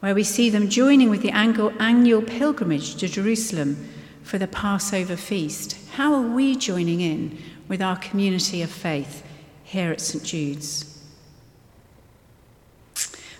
where 0.00 0.16
we 0.16 0.24
see 0.24 0.50
them 0.50 0.68
joining 0.68 1.08
with 1.08 1.22
the 1.22 1.30
annual 1.30 2.22
pilgrimage 2.22 2.96
to 2.96 3.06
Jerusalem 3.06 3.88
for 4.24 4.36
the 4.36 4.48
Passover 4.48 5.14
feast. 5.14 5.78
How 5.92 6.12
are 6.12 6.22
we 6.22 6.56
joining 6.56 7.00
in 7.00 7.38
with 7.68 7.80
our 7.80 7.94
community 7.94 8.62
of 8.62 8.70
faith 8.70 9.24
here 9.62 9.92
at 9.92 10.00
St. 10.00 10.24
Jude's? 10.24 11.04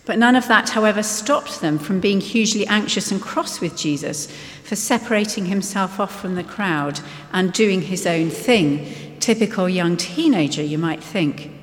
But 0.06 0.20
none 0.20 0.36
of 0.36 0.46
that, 0.46 0.68
however, 0.68 1.02
stopped 1.02 1.60
them 1.60 1.80
from 1.80 1.98
being 1.98 2.20
hugely 2.20 2.64
anxious 2.68 3.10
and 3.10 3.20
cross 3.20 3.60
with 3.60 3.76
Jesus 3.76 4.30
for 4.62 4.76
separating 4.76 5.46
himself 5.46 5.98
off 5.98 6.20
from 6.20 6.36
the 6.36 6.44
crowd 6.44 7.00
and 7.32 7.52
doing 7.52 7.82
his 7.82 8.06
own 8.06 8.30
thing. 8.30 9.18
Typical 9.18 9.68
young 9.68 9.96
teenager, 9.96 10.62
you 10.62 10.78
might 10.78 11.02
think. 11.02 11.56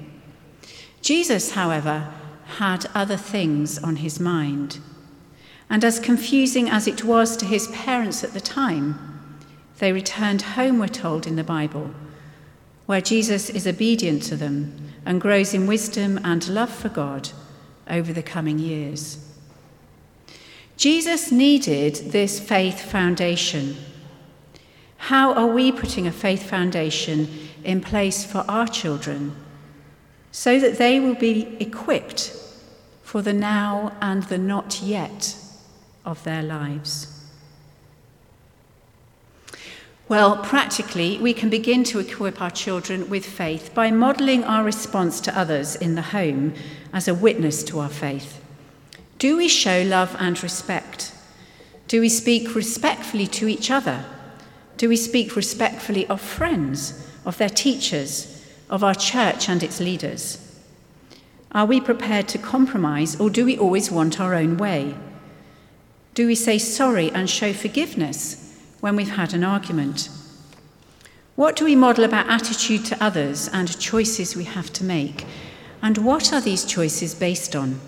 Jesus, 1.01 1.51
however, 1.51 2.13
had 2.57 2.89
other 2.95 3.17
things 3.17 3.77
on 3.77 3.97
his 3.97 4.19
mind. 4.19 4.79
And 5.69 5.83
as 5.83 5.99
confusing 5.99 6.69
as 6.69 6.87
it 6.87 7.03
was 7.03 7.35
to 7.37 7.45
his 7.45 7.67
parents 7.67 8.23
at 8.23 8.33
the 8.33 8.41
time, 8.41 8.97
they 9.79 9.91
returned 9.91 10.41
home, 10.41 10.79
we're 10.79 10.87
told 10.87 11.27
in 11.27 11.35
the 11.35 11.43
Bible, 11.43 11.91
where 12.85 13.01
Jesus 13.01 13.49
is 13.49 13.67
obedient 13.67 14.23
to 14.23 14.35
them 14.35 14.91
and 15.05 15.21
grows 15.21 15.53
in 15.53 15.67
wisdom 15.67 16.19
and 16.23 16.47
love 16.47 16.73
for 16.73 16.89
God 16.89 17.29
over 17.89 18.13
the 18.13 18.23
coming 18.23 18.59
years. 18.59 19.23
Jesus 20.77 21.31
needed 21.31 21.95
this 22.11 22.39
faith 22.39 22.81
foundation. 22.81 23.75
How 24.97 25.33
are 25.33 25.47
we 25.47 25.71
putting 25.71 26.07
a 26.07 26.11
faith 26.11 26.49
foundation 26.49 27.27
in 27.63 27.81
place 27.81 28.23
for 28.25 28.45
our 28.47 28.67
children 28.67 29.35
so 30.37 30.59
that 30.59 30.77
they 30.77 30.99
will 30.99 31.15
be 31.15 31.57
equipped 31.59 32.31
for 33.01 33.23
the 33.23 33.33
now 33.33 33.91
and 33.99 34.21
the 34.25 34.37
not 34.37 34.79
yet 34.83 35.35
of 36.05 36.23
their 36.25 36.43
lives? 36.43 37.25
Well, 40.07 40.37
practically, 40.37 41.17
we 41.17 41.33
can 41.33 41.49
begin 41.49 41.83
to 41.85 41.97
equip 41.97 42.39
our 42.39 42.51
children 42.51 43.09
with 43.09 43.25
faith 43.25 43.73
by 43.73 43.89
modelling 43.89 44.43
our 44.43 44.63
response 44.63 45.19
to 45.21 45.35
others 45.35 45.75
in 45.75 45.95
the 45.95 46.13
home 46.13 46.53
as 46.93 47.07
a 47.07 47.15
witness 47.15 47.63
to 47.63 47.79
our 47.79 47.89
faith. 47.89 48.39
Do 49.17 49.37
we 49.37 49.47
show 49.47 49.81
love 49.81 50.15
and 50.19 50.41
respect? 50.43 51.13
Do 51.87 51.99
we 51.99 52.09
speak 52.09 52.53
respectfully 52.53 53.25
to 53.25 53.47
each 53.47 53.71
other? 53.71 54.05
Do 54.77 54.87
we 54.87 54.97
speak 54.97 55.35
respectfully 55.35 56.05
of 56.05 56.21
friends, 56.21 57.09
of 57.25 57.39
their 57.39 57.49
teachers, 57.49 58.36
of 58.69 58.83
our 58.83 58.95
church 58.95 59.49
and 59.49 59.63
its 59.63 59.79
leaders? 59.79 60.43
Are 61.51 61.65
we 61.65 61.79
prepared 61.79 62.27
to 62.29 62.37
compromise, 62.37 63.19
or 63.19 63.29
do 63.29 63.45
we 63.45 63.57
always 63.57 63.89
want 63.89 64.19
our 64.19 64.33
own 64.33 64.57
way? 64.57 64.95
Do 66.13 66.27
we 66.27 66.35
say 66.35 66.57
sorry 66.57 67.11
and 67.11 67.29
show 67.29 67.53
forgiveness 67.53 68.57
when 68.79 68.95
we've 68.95 69.15
had 69.15 69.33
an 69.33 69.43
argument? 69.43 70.09
What 71.35 71.55
do 71.55 71.65
we 71.65 71.75
model 71.75 72.03
about 72.03 72.27
attitude 72.27 72.85
to 72.85 73.03
others 73.03 73.47
and 73.47 73.79
choices 73.79 74.35
we 74.35 74.45
have 74.45 74.73
to 74.73 74.83
make? 74.83 75.25
And 75.81 75.99
what 75.99 76.33
are 76.33 76.41
these 76.41 76.65
choices 76.65 77.13
based 77.13 77.55
on? 77.55 77.79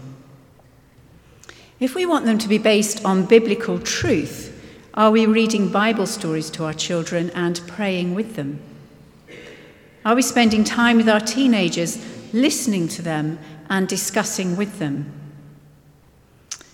If 1.79 1.95
we 1.95 2.05
want 2.05 2.25
them 2.25 2.38
to 2.38 2.48
be 2.48 2.57
based 2.57 3.03
on 3.03 3.25
biblical 3.25 3.79
truth, 3.79 4.55
are 4.93 5.12
we 5.12 5.25
reading 5.25 5.69
Bible 5.69 6.05
stories 6.05 6.50
to 6.51 6.65
our 6.65 6.74
children 6.74 7.31
and 7.31 7.62
praying 7.67 8.15
with 8.15 8.36
them? 8.36 8.59
Are 10.10 10.16
we 10.16 10.24
spending 10.24 10.63
time 10.63 10.98
with 10.98 11.08
our 11.08 11.20
teenagers, 11.20 12.04
listening 12.34 12.88
to 12.88 13.04
them 13.04 13.38
and 13.70 13.88
discussing 13.88 14.56
with 14.56 14.80
them? 14.80 15.13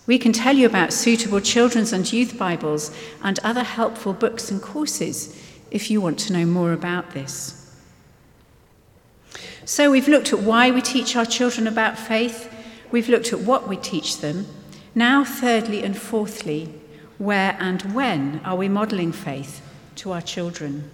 We 0.08 0.18
can 0.18 0.32
tell 0.32 0.56
you 0.56 0.65
about 0.65 0.94
suitable 0.94 1.42
children's 1.42 1.92
and 1.92 2.10
youth 2.13 2.38
Bibles 2.38 2.96
and 3.22 3.38
other 3.39 3.63
helpful 3.63 4.13
books 4.13 4.51
and 4.51 4.62
courses 4.62 5.38
if 5.70 5.92
you 5.92 6.00
want 6.00 6.18
to 6.20 6.32
know 6.32 6.46
more 6.46 6.72
about 6.72 7.12
this. 7.12 7.77
So, 9.65 9.92
we've 9.92 10.08
looked 10.08 10.32
at 10.32 10.39
why 10.39 10.72
we 10.72 10.82
teach 10.82 11.18
our 11.18 11.25
children 11.25 11.68
about 11.68 12.00
faith, 12.00 12.50
we've 12.89 13.10
looked 13.10 13.34
at 13.34 13.42
what 13.42 13.68
we 13.68 13.75
teach 13.75 14.20
them. 14.22 14.48
Now, 14.96 15.25
thirdly 15.25 15.84
and 15.84 15.98
fourthly, 15.98 16.74
where 17.18 17.58
and 17.60 17.94
when 17.94 18.39
are 18.46 18.56
we 18.56 18.70
modelling 18.70 19.12
faith 19.12 19.62
to 19.96 20.13
our 20.13 20.22
children? 20.22 20.89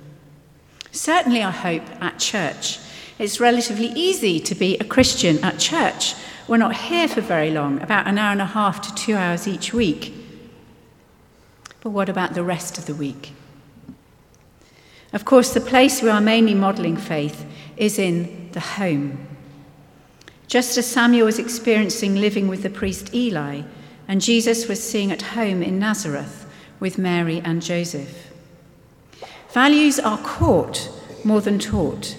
Certainly, 0.92 1.44
I 1.44 1.52
hope, 1.52 1.84
at 2.02 2.20
church. 2.20 2.80
It's 3.18 3.40
relatively 3.40 3.88
easy 3.88 4.40
to 4.40 4.56
be 4.56 4.78
a 4.78 4.84
Christian 4.84 5.44
at 5.44 5.60
church. 5.60 6.16
We're 6.48 6.58
not 6.58 6.76
here 6.76 7.08
for 7.08 7.22
very 7.22 7.52
long, 7.52 7.82
about 7.82 8.08
an 8.08 8.18
hour 8.18 8.32
and 8.32 8.42
a 8.42 8.46
half 8.46 8.82
to 8.82 8.96
two 8.96 9.16
hours 9.16 9.48
each 9.48 9.74
week. 9.74 10.14
But 11.82 11.92
what 11.92 12.10
about 12.10 12.34
the 12.34 12.44
rest 12.44 12.78
of 12.78 12.86
the 12.86 12.96
week? 12.96 13.34
Of 15.14 15.26
course, 15.26 15.54
the 15.54 15.62
place 15.62 16.02
we 16.02 16.10
are 16.10 16.22
mainly 16.22 16.54
modelling 16.54 16.98
faith 16.98 17.46
is 17.78 18.00
in 18.00 18.50
the 18.52 18.60
home. 18.60 19.28
Just 20.48 20.78
as 20.78 20.86
Samuel 20.86 21.26
was 21.26 21.40
experiencing 21.40 22.16
living 22.16 22.48
with 22.48 22.64
the 22.64 22.70
priest 22.70 23.14
Eli, 23.14 23.62
and 24.08 24.20
Jesus 24.20 24.68
was 24.68 24.84
seeing 24.84 25.12
at 25.12 25.22
home 25.22 25.64
in 25.64 25.80
Nazareth 25.80 26.46
with 26.80 26.98
Mary 26.98 27.40
and 27.46 27.62
Joseph. 27.62 28.31
Values 29.54 30.00
are 30.00 30.18
caught 30.20 30.90
more 31.24 31.42
than 31.42 31.60
taught, 31.60 32.16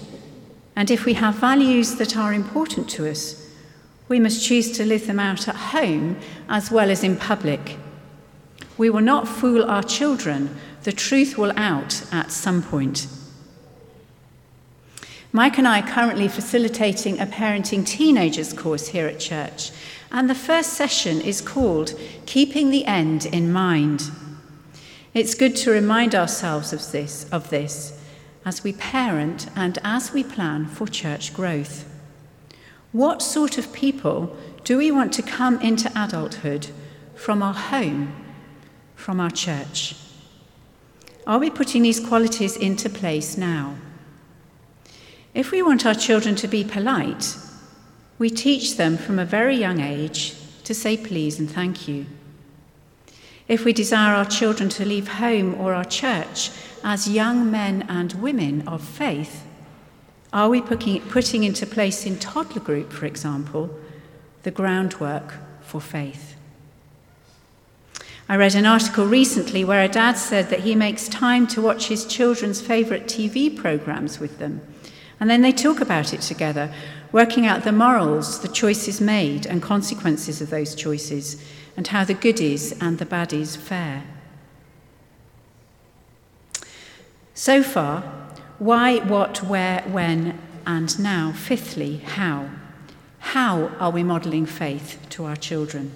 and 0.77 0.91
if 0.91 1.05
we 1.05 1.15
have 1.15 1.35
values 1.37 1.97
that 1.97 2.17
are 2.17 2.35
important 2.35 2.91
to 2.91 3.11
us, 3.11 3.49
we 4.09 4.21
must 4.21 4.45
choose 4.45 4.71
to 4.73 4.85
live 4.85 5.07
them 5.07 5.19
out 5.19 5.49
at 5.49 5.57
home 5.57 6.19
as 6.49 6.71
well 6.71 6.91
as 6.91 7.03
in 7.03 7.17
public. 7.17 7.79
We 8.77 8.91
will 8.91 9.01
not 9.01 9.27
fool 9.27 9.65
our 9.65 9.83
children 9.83 10.55
the 10.83 10.93
truth 10.93 11.39
will 11.39 11.53
out 11.57 12.03
at 12.13 12.33
some 12.33 12.63
point. 12.63 13.07
Mike 15.33 15.57
and 15.57 15.67
I 15.67 15.81
are 15.81 15.89
currently 15.89 16.29
facilitating 16.29 17.19
a 17.19 17.27
parenting 17.27 17.87
teenagers 17.87 18.53
course 18.53 18.89
here 18.89 19.07
at 19.07 19.21
church, 19.21 19.71
and 20.11 20.29
the 20.29 20.35
first 20.35 20.75
session 20.75 21.21
is 21.21 21.41
called 21.41 21.99
Keeping 22.27 22.71
the 22.71 22.85
End 22.85 23.25
in 23.25 23.51
Mind. 23.53 24.11
It's 25.15 25.35
good 25.35 25.55
to 25.57 25.71
remind 25.71 26.15
ourselves 26.15 26.73
of 26.73 26.91
this, 26.91 27.29
of 27.31 27.51
this 27.51 28.01
as 28.47 28.65
we 28.65 28.73
parent 28.73 29.47
and 29.55 29.79
as 29.85 30.13
we 30.13 30.25
plan 30.25 30.67
for 30.67 30.87
church 30.87 31.35
growth. 31.35 31.85
What 32.93 33.21
sort 33.21 33.59
of 33.59 33.75
people 33.75 34.35
do 34.65 34.79
we 34.79 34.91
want 34.91 35.13
to 35.15 35.23
come 35.23 35.61
into 35.61 35.93
adulthood 35.95 36.69
from 37.15 37.43
our 37.43 37.53
home, 37.53 38.15
from 38.95 39.21
our 39.21 39.31
church? 39.31 39.97
Are 41.27 41.39
we 41.39 41.51
putting 41.51 41.83
these 41.83 42.01
qualities 42.01 42.57
into 42.57 42.89
place 42.89 43.37
now? 43.37 43.77
If 45.35 45.51
we 45.51 45.63
want 45.63 45.85
our 45.85 45.95
children 45.95 46.35
to 46.37 46.49
be 46.49 46.65
polite, 46.65 47.37
we 48.19 48.31
teach 48.31 48.77
them 48.77 48.97
from 48.97 49.19
a 49.19 49.27
very 49.27 49.57
young 49.57 49.81
age 49.81 50.35
to 50.65 50.75
say 50.75 50.97
please 50.97 51.39
and 51.39 51.51
thank 51.51 51.87
you. 51.87 52.07
If 53.53 53.67
we 53.67 53.75
desire 53.75 54.15
our 54.15 54.25
children 54.25 54.71
to 54.71 54.85
leave 54.87 55.07
home 55.07 55.61
or 55.61 55.75
our 55.75 55.85
church 55.85 56.51
as 56.83 57.07
young 57.07 57.51
men 57.51 57.85
and 57.87 58.15
women 58.15 58.67
of 58.67 58.83
faith, 58.83 59.45
are 60.33 60.49
we 60.49 60.63
putting 60.63 61.45
into 61.45 61.67
place 61.67 62.07
in 62.07 62.19
toddler 62.19 62.63
group, 62.63 62.91
for 62.91 63.05
example, 63.05 63.69
the 64.43 64.51
groundwork 64.51 65.35
for 65.61 65.83
faith? 65.83 66.35
I 68.27 68.37
read 68.37 68.55
an 68.55 68.65
article 68.65 69.07
recently 69.07 69.67
where 69.67 69.85
a 69.85 69.89
dad 69.89 70.15
said 70.15 70.49
that 70.49 70.61
he 70.61 70.75
makes 70.75 71.07
time 71.07 71.47
to 71.49 71.61
watch 71.61 71.89
his 71.89 72.07
children's 72.07 72.63
favourite 72.63 73.05
TV 73.05 73.55
programmes 73.55 74.19
with 74.19 74.39
them. 74.39 74.63
And 75.21 75.29
then 75.29 75.43
they 75.43 75.53
talk 75.53 75.83
about 75.83 76.15
it 76.15 76.23
together, 76.23 76.73
working 77.13 77.45
out 77.45 77.65
the 77.65 77.71
morals, 77.71 78.41
the 78.41 78.49
choices 78.49 78.99
made, 78.99 79.45
and 79.45 79.61
consequences 79.61 80.41
of 80.41 80.49
those 80.49 80.75
choices, 80.75 81.37
and 81.77 81.87
how 81.89 82.05
the 82.05 82.15
goodies 82.15 82.73
and 82.81 82.99
the 82.99 83.07
baddies 83.07 83.57
fare. 83.57 84.05
So 87.35 87.63
far, 87.63 88.03
why, 88.59 88.99
what, 88.99 89.43
where, 89.43 89.83
when, 89.83 90.39
and 90.67 90.99
now, 90.99 91.33
fifthly, 91.33 91.97
how. 91.99 92.51
How 93.19 93.69
are 93.81 93.91
we 93.91 94.03
modelling 94.03 94.47
faith 94.47 94.99
to 95.11 95.25
our 95.25 95.37
children? 95.37 95.93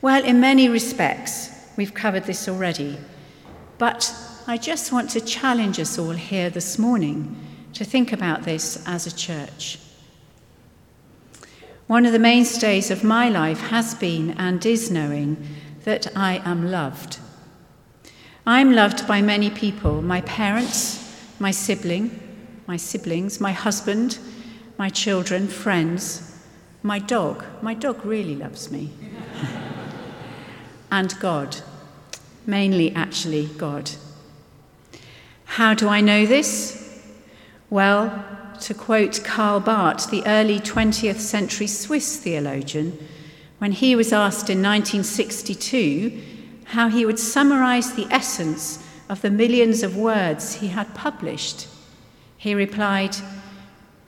Well, 0.00 0.24
in 0.24 0.40
many 0.40 0.68
respects, 0.68 1.50
we've 1.76 1.94
covered 1.94 2.24
this 2.24 2.48
already, 2.48 2.98
but 3.78 4.14
I 4.46 4.56
just 4.56 4.92
want 4.92 5.10
to 5.10 5.20
challenge 5.20 5.80
us 5.80 5.98
all 5.98 6.10
here 6.10 6.50
this 6.50 6.78
morning 6.78 7.36
to 7.74 7.84
think 7.84 8.12
about 8.12 8.44
this 8.44 8.82
as 8.86 9.06
a 9.06 9.14
church. 9.14 9.78
One 11.88 12.04
of 12.04 12.12
the 12.12 12.18
mainstays 12.18 12.90
of 12.90 13.02
my 13.02 13.30
life 13.30 13.60
has 13.70 13.94
been 13.94 14.32
and 14.32 14.64
is 14.66 14.90
knowing 14.90 15.38
that 15.84 16.06
I 16.14 16.42
am 16.44 16.70
loved. 16.70 17.18
I'm 18.46 18.74
loved 18.74 19.08
by 19.08 19.22
many 19.22 19.48
people 19.48 20.02
my 20.02 20.20
parents, 20.20 21.26
my 21.38 21.50
sibling, 21.50 22.10
my 22.66 22.76
siblings, 22.76 23.40
my 23.40 23.52
husband, 23.52 24.18
my 24.76 24.90
children, 24.90 25.48
friends, 25.48 26.38
my 26.82 26.98
dog. 26.98 27.42
My 27.62 27.72
dog 27.72 28.04
really 28.04 28.36
loves 28.36 28.70
me 28.70 28.90
and 30.90 31.18
God, 31.20 31.56
mainly 32.44 32.94
actually 32.94 33.46
God. 33.46 33.92
How 35.46 35.72
do 35.72 35.88
I 35.88 36.02
know 36.02 36.26
this? 36.26 37.02
Well, 37.70 38.37
to 38.60 38.74
quote 38.74 39.22
Karl 39.24 39.60
Barth, 39.60 40.10
the 40.10 40.26
early 40.26 40.60
20th 40.60 41.20
century 41.20 41.66
Swiss 41.66 42.18
theologian, 42.18 42.98
when 43.58 43.72
he 43.72 43.96
was 43.96 44.12
asked 44.12 44.50
in 44.50 44.62
1962 44.62 46.20
how 46.66 46.88
he 46.88 47.04
would 47.04 47.18
summarize 47.18 47.94
the 47.94 48.06
essence 48.10 48.84
of 49.08 49.22
the 49.22 49.30
millions 49.30 49.82
of 49.82 49.96
words 49.96 50.54
he 50.54 50.68
had 50.68 50.94
published, 50.94 51.66
he 52.36 52.54
replied, 52.54 53.16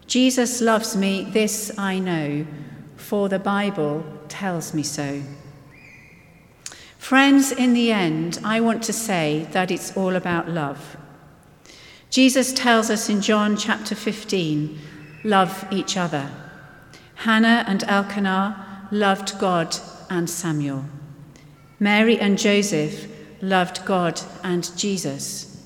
Jesus 0.06 0.60
loves 0.60 0.96
me, 0.96 1.24
this 1.30 1.70
I 1.78 1.98
know, 1.98 2.46
for 2.96 3.28
the 3.28 3.38
Bible 3.38 4.04
tells 4.28 4.74
me 4.74 4.82
so. 4.82 5.22
Friends, 6.98 7.50
in 7.50 7.72
the 7.72 7.90
end, 7.90 8.38
I 8.44 8.60
want 8.60 8.82
to 8.84 8.92
say 8.92 9.48
that 9.52 9.70
it's 9.70 9.96
all 9.96 10.14
about 10.14 10.48
love. 10.48 10.96
Jesus 12.11 12.53
tells 12.53 12.90
us 12.90 13.09
in 13.09 13.20
John 13.20 13.57
chapter 13.57 13.94
15 13.94 14.79
love 15.23 15.64
each 15.70 15.96
other. 15.96 16.29
Hannah 17.14 17.64
and 17.68 17.85
Elkanah 17.85 18.88
loved 18.90 19.38
God 19.38 19.77
and 20.09 20.29
Samuel. 20.29 20.85
Mary 21.79 22.18
and 22.18 22.37
Joseph 22.37 23.09
loved 23.40 23.85
God 23.85 24.20
and 24.42 24.77
Jesus. 24.77 25.64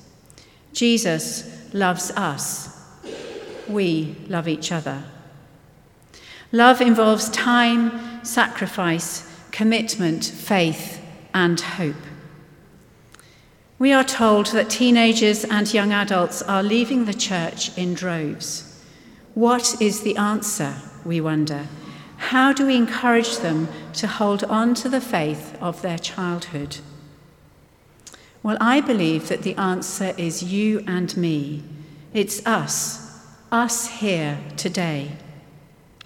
Jesus 0.71 1.73
loves 1.73 2.11
us. 2.11 2.79
We 3.67 4.15
love 4.27 4.47
each 4.47 4.71
other. 4.71 5.03
Love 6.51 6.79
involves 6.79 7.29
time, 7.29 8.23
sacrifice, 8.23 9.27
commitment, 9.51 10.23
faith, 10.23 11.01
and 11.33 11.59
hope. 11.59 11.95
We 13.85 13.93
are 13.93 14.03
told 14.03 14.47
that 14.47 14.71
teenagers 14.71 15.43
and 15.45 15.71
young 15.71 15.91
adults 15.91 16.41
are 16.41 16.63
leaving 16.63 17.05
the 17.05 17.13
church 17.13 17.77
in 17.77 17.93
droves. 17.93 18.83
What 19.35 19.79
is 19.79 20.01
the 20.01 20.17
answer, 20.17 20.73
we 21.05 21.21
wonder? 21.21 21.67
How 22.17 22.51
do 22.51 22.65
we 22.65 22.77
encourage 22.77 23.37
them 23.37 23.67
to 23.93 24.07
hold 24.07 24.43
on 24.45 24.73
to 24.73 24.89
the 24.89 24.99
faith 24.99 25.55
of 25.61 25.83
their 25.83 25.99
childhood? 25.99 26.77
Well, 28.41 28.57
I 28.59 28.81
believe 28.81 29.27
that 29.27 29.43
the 29.43 29.53
answer 29.53 30.15
is 30.17 30.41
you 30.41 30.83
and 30.87 31.15
me. 31.15 31.61
It's 32.11 32.43
us, 32.43 33.23
us 33.51 33.87
here 33.99 34.39
today, 34.57 35.11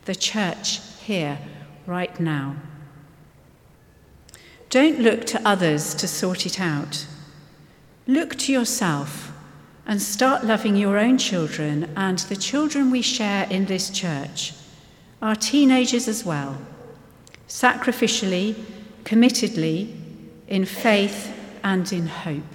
the 0.04 0.16
church 0.16 0.82
here 1.00 1.40
right 1.86 2.20
now. 2.20 2.58
Don't 4.70 5.00
look 5.00 5.24
to 5.28 5.42
others 5.48 5.96
to 5.96 6.10
sort 6.10 6.46
it 6.46 6.60
out. 6.60 7.08
Look 8.10 8.38
to 8.38 8.52
yourself 8.52 9.32
and 9.86 10.02
start 10.02 10.44
loving 10.44 10.76
your 10.76 10.98
own 10.98 11.20
children 11.20 11.92
and 11.96 12.18
the 12.18 12.36
children 12.36 12.90
we 12.90 13.04
share 13.04 13.46
in 13.52 13.68
this 13.68 13.92
church, 13.92 14.56
our 15.22 15.36
teenagers 15.36 16.08
as 16.08 16.26
well, 16.26 16.58
sacrificially, 17.48 18.56
committedly, 19.04 19.96
in 20.48 20.66
faith 20.66 21.32
and 21.64 21.94
in 21.94 22.08
hope. 22.08 22.52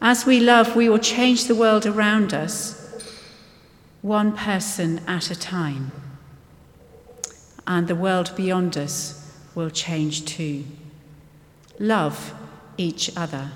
As 0.00 0.24
we 0.24 0.38
love, 0.38 0.76
we 0.76 0.88
will 0.88 0.98
change 0.98 1.46
the 1.46 1.56
world 1.56 1.84
around 1.84 2.32
us, 2.32 2.80
one 4.02 4.36
person 4.36 5.00
at 5.08 5.32
a 5.32 5.36
time. 5.36 5.90
And 7.66 7.88
the 7.88 7.96
world 7.96 8.36
beyond 8.36 8.78
us 8.78 9.36
will 9.56 9.70
change 9.70 10.26
too. 10.26 10.62
Love 11.80 12.32
each 12.76 13.10
other. 13.16 13.50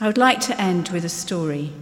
I 0.00 0.06
would 0.06 0.18
like 0.18 0.40
to 0.40 0.60
end 0.60 0.90
with 0.90 1.04
a 1.04 1.08
story. 1.08 1.72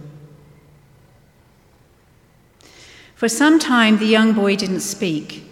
For 3.15 3.29
some 3.29 3.59
time, 3.59 3.97
the 3.97 4.05
young 4.05 4.33
boy 4.33 4.55
didn't 4.55 4.81
speak, 4.81 5.43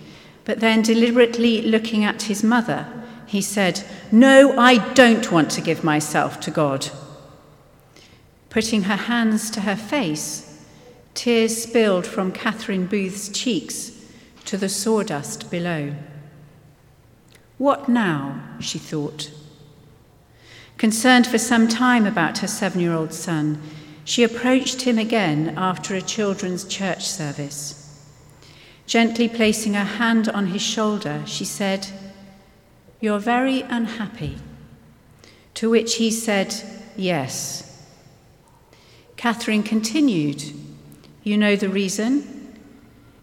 but 0.46 0.60
then, 0.60 0.82
deliberately 0.82 1.62
looking 1.62 2.04
at 2.04 2.24
his 2.24 2.44
mother, 2.44 2.88
he 3.26 3.42
said, 3.42 3.84
No, 4.12 4.58
I 4.58 4.94
don't 4.94 5.32
want 5.32 5.50
to 5.52 5.62
give 5.62 5.84
myself 5.84 6.40
to 6.42 6.52
God. 6.52 6.90
Putting 8.50 8.84
her 8.84 8.96
hands 8.96 9.50
to 9.52 9.62
her 9.62 9.76
face, 9.76 10.64
tears 11.14 11.64
spilled 11.64 12.06
from 12.06 12.32
Catherine 12.32 12.86
Booth's 12.86 13.30
cheeks 13.30 13.92
to 14.46 14.58
the 14.58 14.70
sawdust 14.70 15.50
below. 15.50 15.96
What 17.58 17.90
now? 17.90 18.42
she 18.60 18.78
thought. 18.78 19.32
Concerned 20.78 21.26
for 21.26 21.38
some 21.38 21.68
time 21.68 22.06
about 22.06 22.40
her 22.40 22.48
seven 22.48 22.82
year 22.82 22.94
old 22.94 23.14
son, 23.14 23.62
she 24.04 24.24
approached 24.24 24.82
him 24.82 24.98
again 25.00 25.54
after 25.58 25.96
a 25.96 26.02
children's 26.02 26.66
church 26.66 27.08
service. 27.08 27.82
Gently 28.86 29.28
placing 29.28 29.74
her 29.74 29.84
hand 29.84 30.30
on 30.30 30.48
his 30.48 30.62
shoulder, 30.62 31.24
she 31.26 31.46
said, 31.46 31.88
You're 33.00 33.20
very 33.20 33.62
unhappy. 33.62 34.38
To 35.56 35.70
which 35.70 35.96
he 35.96 36.12
said, 36.12 36.56
Yes. 36.96 37.84
Catherine 39.16 39.64
continued, 39.64 40.44
You 41.24 41.38
know 41.38 41.56
the 41.56 41.70
reason? 41.70 42.54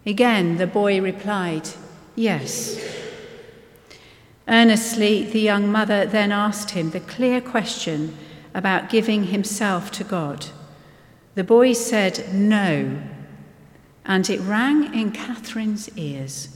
Again, 0.05 0.57
the 0.57 0.67
boy 0.67 1.01
replied, 1.01 1.69
Yes. 2.17 2.81
Earnestly, 4.49 5.25
the 5.25 5.41
young 5.41 5.71
mother 5.71 6.05
then 6.05 6.33
asked 6.33 6.71
him 6.71 6.91
the 6.91 7.01
clear 7.01 7.41
question 7.41 8.17
about 8.55 8.91
giving 8.91 9.25
himself 9.25 9.91
to 9.93 10.05
God. 10.05 10.47
The 11.35 11.45
boy 11.45 11.73
said, 11.73 12.35
No, 12.35 13.01
and 14.05 14.29
it 14.29 14.41
rang 14.41 14.93
in 14.95 15.13
Catherine's 15.13 15.89
ears. 15.97 16.49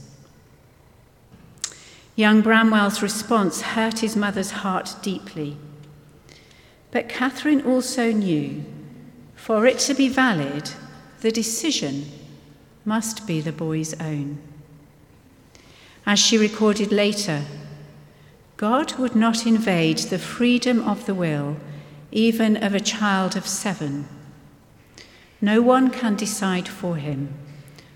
Young 2.15 2.41
Bramwell's 2.41 3.01
response 3.01 3.61
hurt 3.61 3.99
his 3.99 4.15
mother's 4.15 4.51
heart 4.51 4.95
deeply. 5.01 5.55
But 6.91 7.09
Catherine 7.09 7.61
also 7.61 8.11
knew 8.11 8.65
for 9.35 9.65
it 9.65 9.79
to 9.79 9.93
be 9.93 10.09
valid, 10.09 10.71
the 11.21 11.31
decision 11.31 12.05
must 12.83 13.25
be 13.25 13.39
the 13.39 13.51
boy's 13.51 13.93
own. 14.01 14.39
As 16.05 16.19
she 16.19 16.37
recorded 16.37 16.91
later, 16.91 17.43
God 18.57 18.97
would 18.97 19.15
not 19.15 19.45
invade 19.45 19.99
the 19.99 20.17
freedom 20.17 20.87
of 20.87 21.05
the 21.05 21.13
will, 21.13 21.57
even 22.11 22.57
of 22.57 22.73
a 22.73 22.79
child 22.79 23.37
of 23.37 23.47
seven. 23.47 24.07
No 25.39 25.61
one 25.61 25.91
can 25.91 26.15
decide 26.15 26.67
for 26.67 26.95
him, 26.95 27.33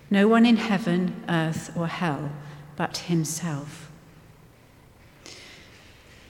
no 0.08 0.28
one 0.28 0.46
in 0.46 0.56
heaven, 0.56 1.24
earth, 1.28 1.76
or 1.76 1.88
hell, 1.88 2.30
but 2.76 2.98
himself. 2.98 3.90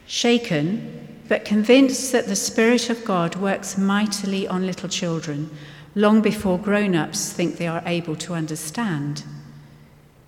Shaken, 0.07 1.21
but 1.29 1.45
convinced 1.45 2.13
that 2.13 2.27
the 2.27 2.37
Spirit 2.37 2.89
of 2.89 3.05
God 3.05 3.37
works 3.37 3.77
mightily 3.77 4.49
on 4.49 4.67
little 4.67 4.89
children 4.89 5.51
long 5.95 6.23
before 6.23 6.59
grown 6.59 6.95
ups 6.95 7.33
think 7.33 7.57
they 7.57 7.67
are 7.67 7.83
able 7.85 8.17
to 8.17 8.33
understand, 8.33 9.25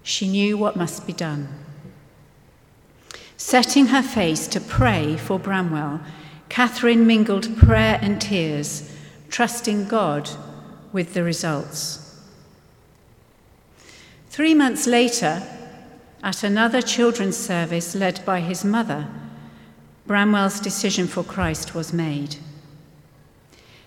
she 0.03 0.29
knew 0.29 0.59
what 0.59 0.77
must 0.77 1.07
be 1.07 1.12
done. 1.14 1.63
Setting 3.37 3.87
her 3.87 4.03
face 4.03 4.47
to 4.49 4.61
pray 4.61 5.16
for 5.16 5.38
Bramwell, 5.38 6.01
Catherine 6.49 7.07
mingled 7.07 7.57
prayer 7.57 7.99
and 8.01 8.20
tears, 8.20 8.90
trusting 9.29 9.88
God 9.88 10.31
with 10.92 11.14
the 11.14 11.25
results. 11.25 12.20
Three 14.29 14.55
months 14.55 14.87
later, 14.87 15.42
at 16.23 16.42
another 16.42 16.81
children's 16.81 17.37
service 17.37 17.94
led 17.94 18.25
by 18.25 18.40
his 18.40 18.64
mother, 18.64 19.07
Bramwell's 20.07 20.61
decision 20.61 21.07
for 21.07 21.23
Christ 21.23 21.75
was 21.75 21.92
made. 21.92 22.37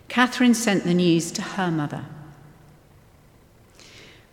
Catherine 0.08 0.54
sent 0.54 0.84
the 0.84 0.94
news 0.94 1.32
to 1.32 1.42
her 1.42 1.72
mother. 1.72 2.06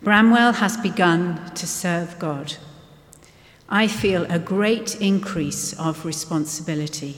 Bramwell 0.01 0.53
has 0.53 0.77
begun 0.77 1.51
to 1.55 1.65
serve 1.65 2.19
God. 2.19 2.55
I 3.69 3.87
feel 3.87 4.25
a 4.29 4.39
great 4.39 5.01
increase 5.01 5.73
of 5.73 6.05
responsibility. 6.05 7.17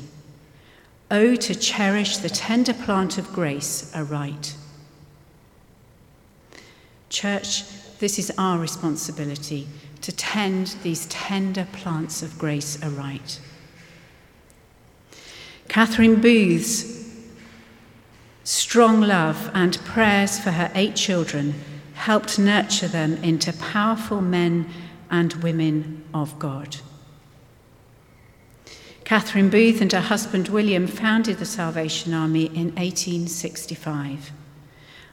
Oh, 1.11 1.35
to 1.35 1.55
cherish 1.55 2.17
the 2.17 2.29
tender 2.29 2.73
plant 2.73 3.17
of 3.17 3.33
grace 3.33 3.91
aright. 3.95 4.55
Church, 7.09 7.63
this 7.99 8.19
is 8.19 8.31
our 8.37 8.59
responsibility 8.59 9.67
to 10.01 10.11
tend 10.11 10.75
these 10.83 11.05
tender 11.07 11.67
plants 11.71 12.21
of 12.21 12.37
grace 12.37 12.81
aright. 12.83 13.39
Catherine 15.67 16.21
Booth's 16.21 17.05
strong 18.43 19.01
love 19.01 19.51
and 19.53 19.77
prayers 19.83 20.39
for 20.39 20.51
her 20.51 20.71
eight 20.75 20.95
children 20.95 21.53
helped 21.93 22.39
nurture 22.39 22.87
them 22.87 23.13
into 23.23 23.51
powerful 23.53 24.21
men 24.21 24.69
and 25.09 25.33
women 25.35 26.03
of 26.13 26.37
God. 26.39 26.77
Catherine 29.07 29.49
Booth 29.49 29.79
and 29.79 29.91
her 29.93 30.01
husband 30.01 30.49
William 30.49 30.85
founded 30.85 31.37
the 31.37 31.45
Salvation 31.45 32.13
Army 32.13 32.47
in 32.47 32.75
1865. 32.75 34.31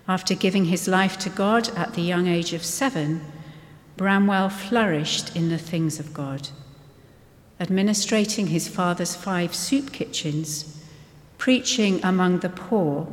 After 0.09 0.35
giving 0.35 0.65
his 0.65 0.89
life 0.89 1.17
to 1.19 1.31
God 1.31 1.69
at 1.77 1.95
the 1.95 2.03
young 2.03 2.27
age 2.27 2.53
of 2.53 2.65
seven, 2.65 3.25
Bramwell 3.97 4.49
flourished 4.49 5.37
in 5.37 5.49
the 5.49 5.59
things 5.59 6.01
of 6.01 6.13
God, 6.13 6.49
administrating 7.61 8.49
his 8.49 8.67
father's 8.67 9.15
five 9.15 9.55
soup 9.55 9.93
kitchens, 9.93 10.83
preaching 11.39 12.05
among 12.05 12.41
the 12.41 12.49
poor, 12.49 13.07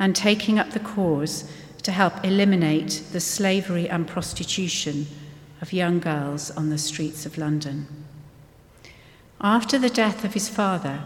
and 0.00 0.16
taking 0.16 0.58
up 0.58 0.70
the 0.70 0.80
cause 0.80 1.48
to 1.82 1.92
help 1.92 2.24
eliminate 2.24 3.02
the 3.12 3.20
slavery 3.20 3.88
and 3.88 4.08
prostitution 4.08 5.06
of 5.60 5.72
young 5.72 6.00
girls 6.00 6.50
on 6.50 6.70
the 6.70 6.78
streets 6.78 7.26
of 7.26 7.38
London. 7.38 7.86
After 9.40 9.78
the 9.78 9.90
death 9.90 10.24
of 10.24 10.34
his 10.34 10.48
father, 10.48 11.02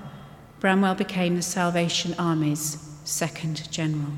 Bramwell 0.61 0.95
became 0.95 1.37
the 1.37 1.43
Salvation 1.43 2.15
Army's 2.19 2.79
second 3.05 3.71
general. 3.71 4.13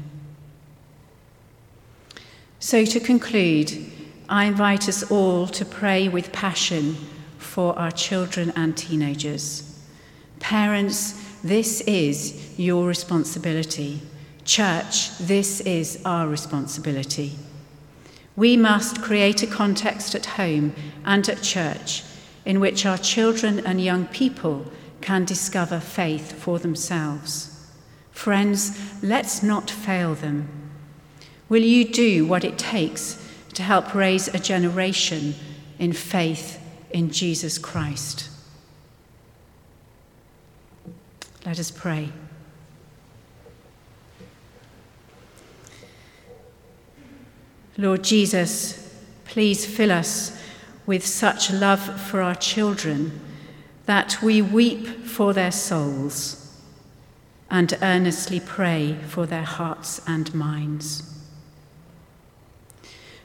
So, 2.59 2.85
to 2.85 3.01
conclude, 3.01 3.73
I 4.29 4.47
invite 4.47 4.89
us 4.89 5.11
all 5.11 5.47
to 5.49 5.65
pray 5.65 6.09
with 6.09 6.33
passion 6.33 6.97
for 7.39 7.79
our 7.79 7.91
children 7.91 8.53
and 8.57 8.77
teenagers. 8.77 9.79
Parents, 10.41 11.13
this 11.43 11.81
is 11.83 12.59
your 12.59 12.87
responsibility. 12.87 14.01
Church, 14.45 15.17
this 15.19 15.61
is 15.61 16.01
our 16.05 16.29
responsibility. 16.29 17.33
We 18.37 18.57
must 18.57 19.03
create 19.03 19.43
a 19.43 19.47
context 19.47 20.15
at 20.15 20.27
home 20.27 20.75
and 21.05 21.27
at 21.29 21.43
church 21.43 22.05
in 22.45 22.61
which 22.61 22.85
our 22.85 22.99
children 22.99 23.61
and 23.67 23.83
young 23.83 24.07
people 24.07 24.71
can 25.01 25.25
discover 25.25 25.81
faith 25.81 26.33
for 26.33 26.59
themselves. 26.59 27.67
Friends, 28.13 29.03
let's 29.03 29.43
not 29.43 29.71
fail 29.71 30.15
them. 30.15 30.49
Will 31.49 31.63
you 31.63 31.85
do 31.85 32.27
what 32.27 32.45
it 32.45 32.59
takes 32.59 33.23
to 33.55 33.63
help 33.63 33.95
raise 33.95 34.29
a 34.29 34.39
generation 34.39 35.35
in 35.79 35.93
faith 35.93 36.61
in 36.91 37.11
Jesus 37.11 37.57
Christ? 37.57 38.29
Let 41.45 41.59
us 41.59 41.71
pray. 41.71 42.11
Lord 47.79 48.03
Jesus, 48.03 48.83
please 49.27 49.67
fill 49.67 49.93
us 49.93 50.43
with 50.87 51.07
such 51.07 51.53
love 51.53 52.01
for 52.01 52.23
our 52.23 52.35
children 52.35 53.21
that 53.85 54.23
we 54.23 54.41
weep 54.41 54.87
for 55.05 55.33
their 55.35 55.53
souls 55.53 56.43
and 57.51 57.77
earnestly 57.83 58.41
pray 58.41 58.97
for 59.09 59.27
their 59.27 59.45
hearts 59.45 60.01
and 60.07 60.35
minds. 60.35 61.13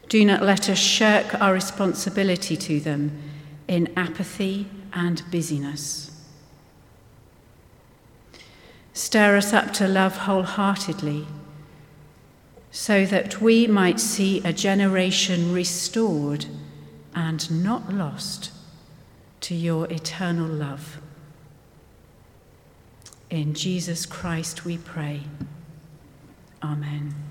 Do 0.09 0.25
not 0.25 0.43
let 0.43 0.69
us 0.69 0.77
shirk 0.77 1.39
our 1.41 1.53
responsibility 1.53 2.57
to 2.57 2.79
them 2.81 3.21
in 3.67 3.93
apathy 3.95 4.67
and 4.91 5.23
busyness. 5.31 6.11
Stir 8.93 9.37
us 9.37 9.53
up 9.53 9.71
to 9.73 9.87
love 9.87 10.17
wholeheartedly 10.17 11.25
so 12.71 13.05
that 13.05 13.41
we 13.41 13.67
might 13.67 13.99
see 13.99 14.41
a 14.45 14.53
generation 14.53 15.53
restored 15.53 16.45
and 17.13 17.63
not 17.63 17.93
lost 17.93 18.51
to 19.41 19.53
your 19.53 19.91
eternal 19.91 20.47
love. 20.47 21.01
In 23.29 23.53
Jesus 23.53 24.05
Christ 24.05 24.63
we 24.63 24.77
pray. 24.77 25.21
Amen. 26.63 27.30